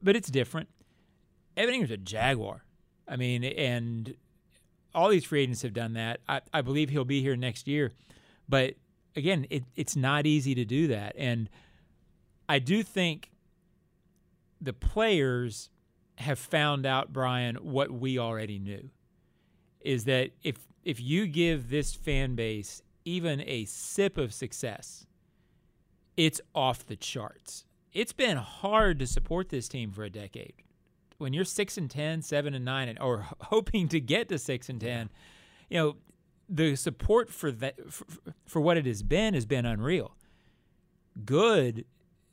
but 0.04 0.16
it's 0.16 0.30
different. 0.30 0.70
Evan 1.58 1.76
Engram's 1.76 1.92
a 1.92 1.98
Jaguar. 1.98 2.64
I 3.08 3.16
mean, 3.16 3.44
and 3.44 4.16
all 4.94 5.10
these 5.10 5.26
free 5.26 5.42
agents 5.44 5.62
have 5.64 5.74
done 5.74 5.94
that. 5.94 6.20
I, 6.28 6.42
I 6.54 6.62
believe 6.62 6.90
he'll 6.90 7.06
be 7.06 7.22
here 7.22 7.36
next 7.36 7.68
year. 7.68 7.92
But 8.48 8.76
again, 9.16 9.48
it, 9.50 9.64
it's 9.76 9.96
not 9.96 10.26
easy 10.26 10.54
to 10.56 10.66
do 10.66 10.88
that. 10.88 11.16
And 11.18 11.50
I 12.48 12.60
do 12.60 12.84
think 12.84 13.32
the 14.62 14.74
players 14.74 15.70
have 16.18 16.40
found 16.40 16.86
out, 16.86 17.14
Brian, 17.14 17.56
what 17.58 17.92
we 17.92 18.20
already 18.20 18.60
knew 18.60 18.90
is 19.80 20.04
that 20.04 20.32
if 20.44 20.68
if 20.84 21.00
you 21.00 21.28
give 21.28 21.70
this 21.70 21.94
fan 21.94 22.36
base 22.36 22.82
even 23.06 23.42
a 23.46 23.66
sip 23.66 24.18
of 24.18 24.34
success, 24.34 25.06
it's 26.18 26.42
off 26.54 26.86
the 26.86 26.96
charts. 26.96 27.66
It's 27.94 28.14
been 28.14 28.38
hard 28.38 29.00
to 29.00 29.08
support 29.08 29.50
this 29.50 29.68
team 29.68 29.92
for 29.92 30.04
a 30.04 30.10
decade 30.10 30.54
when 31.20 31.34
you're 31.34 31.46
six 31.46 31.78
and 31.78 31.92
10, 31.92 32.24
7 32.24 32.54
and 32.54 32.66
nine, 32.66 32.90
and, 32.90 33.00
or 33.00 33.28
hoping 33.42 33.88
to 33.90 34.00
get 34.00 34.28
to 34.30 34.40
six 34.40 34.70
and 34.70 34.82
ten, 34.82 35.10
you 35.70 35.78
know, 35.78 35.96
the 36.50 36.76
support 36.76 37.30
for 37.30 37.52
that 37.52 37.76
for, 37.92 38.06
for 38.48 38.60
what 38.60 38.76
it 38.76 38.88
has 38.88 39.04
been 39.04 39.36
has 39.36 39.46
been 39.46 39.66
unreal. 39.66 40.16
Good, 41.24 41.86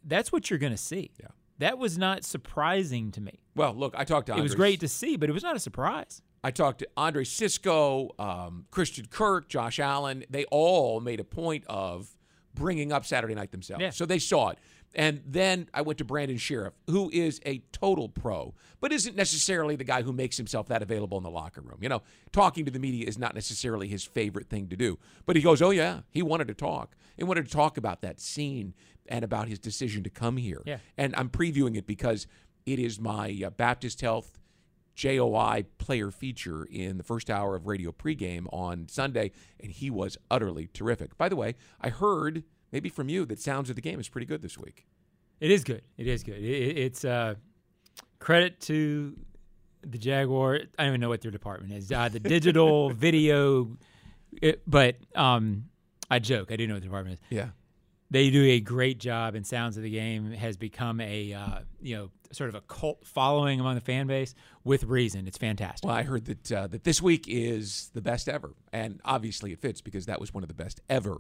that's 0.03 0.33
what 0.33 0.49
you're 0.49 0.59
going 0.59 0.73
to 0.73 0.79
see. 0.79 1.11
Yeah. 1.21 1.29
That 1.59 1.79
was 1.79 1.99
not 1.99 2.25
surprising 2.25 3.11
to 3.13 3.21
me. 3.21 3.41
Well, 3.55 3.75
look, 3.75 3.95
I 3.97 4.05
talked 4.05 4.27
to. 4.27 4.33
Andres. 4.33 4.43
It 4.43 4.45
was 4.45 4.55
great 4.55 4.81
to 4.81 4.89
see, 4.89 5.17
but 5.17 5.29
it 5.29 5.33
was 5.33 5.43
not 5.43 5.57
a 5.57 5.61
surprise. 5.61 6.23
I 6.47 6.53
talked 6.53 6.79
to 6.79 6.89
Andre 6.97 7.25
Cisco, 7.25 8.15
um, 8.21 8.67
Christian 8.71 9.07
Kirk, 9.07 9.49
Josh 9.49 9.81
Allen. 9.81 10.23
They 10.31 10.45
all 10.45 11.01
made 11.01 11.19
a 11.19 11.25
point 11.25 11.65
of 11.67 12.09
bringing 12.55 12.93
up 12.93 13.05
Saturday 13.05 13.35
night 13.35 13.51
themselves. 13.51 13.83
Yeah. 13.83 13.91
So 13.91 14.07
they 14.07 14.21
saw 14.21 14.51
it. 14.51 14.59
And 14.95 15.23
then 15.27 15.69
I 15.75 15.83
went 15.83 15.99
to 15.99 16.05
Brandon 16.05 16.37
Scherff, 16.37 16.75
who 16.89 17.11
is 17.13 17.41
a 17.45 17.59
total 17.73 18.09
pro, 18.09 18.55
but 18.81 18.93
isn't 18.93 19.17
necessarily 19.17 19.75
the 19.75 19.83
guy 19.83 20.03
who 20.03 20.13
makes 20.13 20.37
himself 20.37 20.69
that 20.69 20.83
available 20.83 21.19
in 21.19 21.25
the 21.25 21.31
locker 21.31 21.63
room. 21.63 21.79
You 21.81 21.89
know, 21.89 22.03
talking 22.31 22.65
to 22.65 22.71
the 22.71 22.79
media 22.79 23.09
is 23.09 23.19
not 23.19 23.35
necessarily 23.35 23.89
his 23.89 24.05
favorite 24.05 24.49
thing 24.49 24.69
to 24.69 24.77
do. 24.77 25.01
But 25.27 25.35
he 25.35 25.43
goes, 25.43 25.61
Oh, 25.61 25.71
yeah, 25.71 26.03
he 26.13 26.23
wanted 26.23 26.47
to 26.47 26.55
talk. 26.55 26.95
He 27.17 27.25
wanted 27.25 27.47
to 27.47 27.53
talk 27.53 27.77
about 27.77 28.03
that 28.03 28.21
scene 28.21 28.73
and 29.09 29.25
about 29.25 29.49
his 29.49 29.59
decision 29.59 30.05
to 30.05 30.11
come 30.11 30.37
here. 30.37 30.63
Yeah. 30.65 30.79
And 30.97 31.13
I'm 31.17 31.29
previewing 31.29 31.77
it 31.77 31.89
because 31.89 32.29
it 32.67 32.79
is 32.79 33.01
my 33.01 33.37
uh, 33.45 33.51
Baptist 33.51 34.01
Health 34.01 34.39
JOI 34.97 35.67
player 35.79 36.11
feature 36.11 36.65
in 36.65 36.97
the 36.97 37.05
first 37.05 37.31
hour 37.31 37.55
of 37.55 37.67
radio 37.67 37.93
pregame 37.93 38.47
on 38.53 38.89
Sunday, 38.89 39.31
and 39.61 39.71
he 39.71 39.91
was 39.91 40.17
utterly 40.31 40.69
terrific. 40.73 41.17
By 41.19 41.29
the 41.29 41.37
way, 41.37 41.55
I 41.81 41.91
heard 41.91 42.43
maybe 42.73 42.89
from 42.89 43.09
you 43.09 43.27
that 43.27 43.39
sounds 43.39 43.71
of 43.71 43.77
the 43.77 43.83
game 43.83 44.01
is 44.01 44.09
pretty 44.09 44.27
good 44.27 44.43
this 44.43 44.59
week. 44.59 44.87
It 45.39 45.51
is 45.51 45.65
good. 45.65 45.83
It 45.99 46.07
is 46.07 46.23
good. 46.23 46.43
It, 46.43 46.79
it's 46.79 47.05
uh, 47.05 47.35
credit 48.19 48.59
to 48.63 49.15
the 49.83 49.99
Jaguar. 49.99 50.61
I 50.79 50.85
don't 50.85 50.89
even 50.89 51.01
know 51.01 51.11
what 51.11 51.21
their 51.21 51.31
department 51.31 51.75
is. 51.75 51.93
Uh, 51.93 52.09
the 52.09 52.21
digital 52.21 52.91
video, 52.91 53.77
it, 54.41 54.63
but 54.67 54.97
um, 55.15 55.67
I 56.11 56.19
joke. 56.21 56.51
I 56.51 56.57
do 56.57 56.67
know 56.67 56.75
what 56.75 56.81
the 56.81 56.89
department 56.89 57.21
is. 57.21 57.37
Yeah, 57.37 57.49
they 58.11 58.31
do 58.31 58.45
a 58.45 58.61
great 58.61 58.99
job. 58.99 59.35
And 59.35 59.47
sounds 59.47 59.77
of 59.77 59.83
the 59.83 59.91
game 59.91 60.31
has 60.33 60.57
become 60.57 61.01
a 61.01 61.33
uh, 61.33 61.59
you 61.81 61.97
know 61.97 62.11
sort 62.33 62.49
of 62.49 62.55
a 62.55 62.61
cult 62.63 63.05
following 63.05 63.61
among 63.61 63.75
the 63.75 63.81
fan 63.81 64.07
base 64.07 64.35
with 64.65 64.85
reason. 64.85 65.27
It's 65.27 65.39
fantastic. 65.39 65.87
Well, 65.87 65.97
I 65.97 66.03
heard 66.03 66.25
that 66.27 66.53
uh, 66.53 66.67
that 66.69 66.85
this 66.85 67.01
week 67.01 67.27
is 67.29 67.91
the 67.95 68.03
best 68.03 68.29
ever, 68.29 68.55
and 68.73 69.01
obviously 69.05 69.53
it 69.53 69.61
fits 69.61 69.81
because 69.81 70.07
that 70.07 70.21
was 70.21 70.33
one 70.33 70.43
of 70.43 70.49
the 70.49 70.55
best 70.55 70.81
ever 70.89 71.19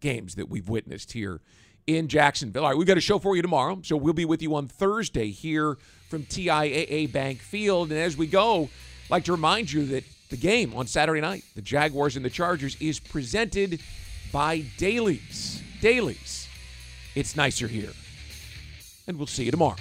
games 0.00 0.34
that 0.34 0.48
we've 0.48 0.68
witnessed 0.68 1.12
here 1.12 1.40
in 1.86 2.08
Jacksonville. 2.08 2.64
All 2.64 2.70
right, 2.70 2.78
we've 2.78 2.86
got 2.86 2.98
a 2.98 3.02
show 3.02 3.18
for 3.18 3.36
you 3.36 3.42
tomorrow, 3.42 3.80
so 3.82 3.96
we'll 3.96 4.12
be 4.12 4.24
with 4.24 4.42
you 4.42 4.54
on 4.54 4.68
Thursday 4.68 5.30
here 5.30 5.78
from 6.08 6.24
TIAA 6.24 7.12
Bank 7.12 7.40
Field. 7.40 7.90
And 7.90 8.00
as 8.00 8.16
we 8.16 8.26
go, 8.26 8.64
I'd 8.64 9.10
like 9.10 9.24
to 9.24 9.32
remind 9.32 9.72
you 9.72 9.86
that 9.86 10.04
the 10.28 10.36
game 10.36 10.74
on 10.74 10.86
Saturday 10.86 11.20
night, 11.20 11.44
the 11.54 11.62
Jaguars 11.62 12.16
and 12.16 12.24
the 12.24 12.30
Chargers, 12.30 12.76
is 12.80 12.98
presented 12.98 13.80
by 14.32 14.64
Daily's. 14.76 15.62
Daily's. 15.86 16.48
It's 17.14 17.36
nicer 17.36 17.68
here. 17.68 17.92
And 19.06 19.16
we'll 19.16 19.28
see 19.28 19.44
you 19.44 19.52
tomorrow. 19.52 19.76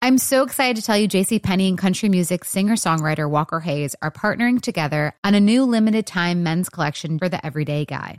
I'm 0.00 0.18
so 0.18 0.44
excited 0.44 0.76
to 0.76 0.82
tell 0.82 0.96
you 0.96 1.08
JC 1.08 1.42
Penney 1.42 1.68
and 1.68 1.76
country 1.76 2.08
music 2.08 2.44
singer-songwriter 2.44 3.28
Walker 3.28 3.58
Hayes 3.58 3.96
are 4.00 4.12
partnering 4.12 4.62
together 4.62 5.14
on 5.24 5.34
a 5.34 5.40
new 5.40 5.64
limited 5.64 6.06
time 6.06 6.44
men's 6.44 6.68
collection 6.68 7.18
for 7.18 7.28
the 7.28 7.44
everyday 7.44 7.84
guy. 7.84 8.18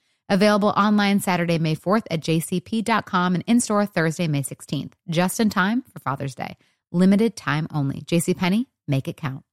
Available 0.31 0.69
online 0.69 1.19
Saturday, 1.19 1.59
May 1.59 1.75
4th 1.75 2.05
at 2.09 2.21
jcp.com 2.21 3.35
and 3.35 3.43
in 3.47 3.59
store 3.59 3.85
Thursday, 3.85 4.29
May 4.29 4.43
16th, 4.43 4.93
just 5.09 5.41
in 5.41 5.49
time 5.49 5.83
for 5.91 5.99
Father's 5.99 6.35
Day. 6.35 6.55
Limited 6.93 7.35
time 7.35 7.67
only. 7.73 7.99
JCPenney, 8.03 8.67
make 8.87 9.09
it 9.09 9.17
count. 9.17 9.43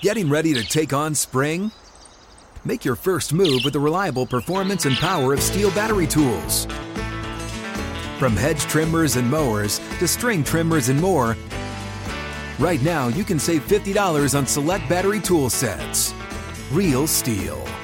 Getting 0.00 0.30
ready 0.30 0.54
to 0.54 0.62
take 0.62 0.92
on 0.92 1.16
spring? 1.16 1.72
Make 2.64 2.84
your 2.84 2.94
first 2.94 3.32
move 3.32 3.62
with 3.64 3.72
the 3.72 3.80
reliable 3.80 4.26
performance 4.26 4.86
and 4.86 4.94
power 4.94 5.32
of 5.32 5.40
STIHL 5.40 5.74
battery 5.74 6.06
tools. 6.06 6.66
From 8.20 8.36
hedge 8.36 8.60
trimmers 8.60 9.16
and 9.16 9.28
mowers 9.28 9.80
to 9.98 10.06
string 10.06 10.44
trimmers 10.44 10.88
and 10.88 11.00
more, 11.00 11.36
right 12.60 12.80
now 12.80 13.08
you 13.08 13.24
can 13.24 13.40
save 13.40 13.66
$50 13.66 14.38
on 14.38 14.46
select 14.46 14.88
battery 14.88 15.18
tool 15.18 15.50
sets. 15.50 16.14
Real 16.70 17.08
STIHL. 17.08 17.83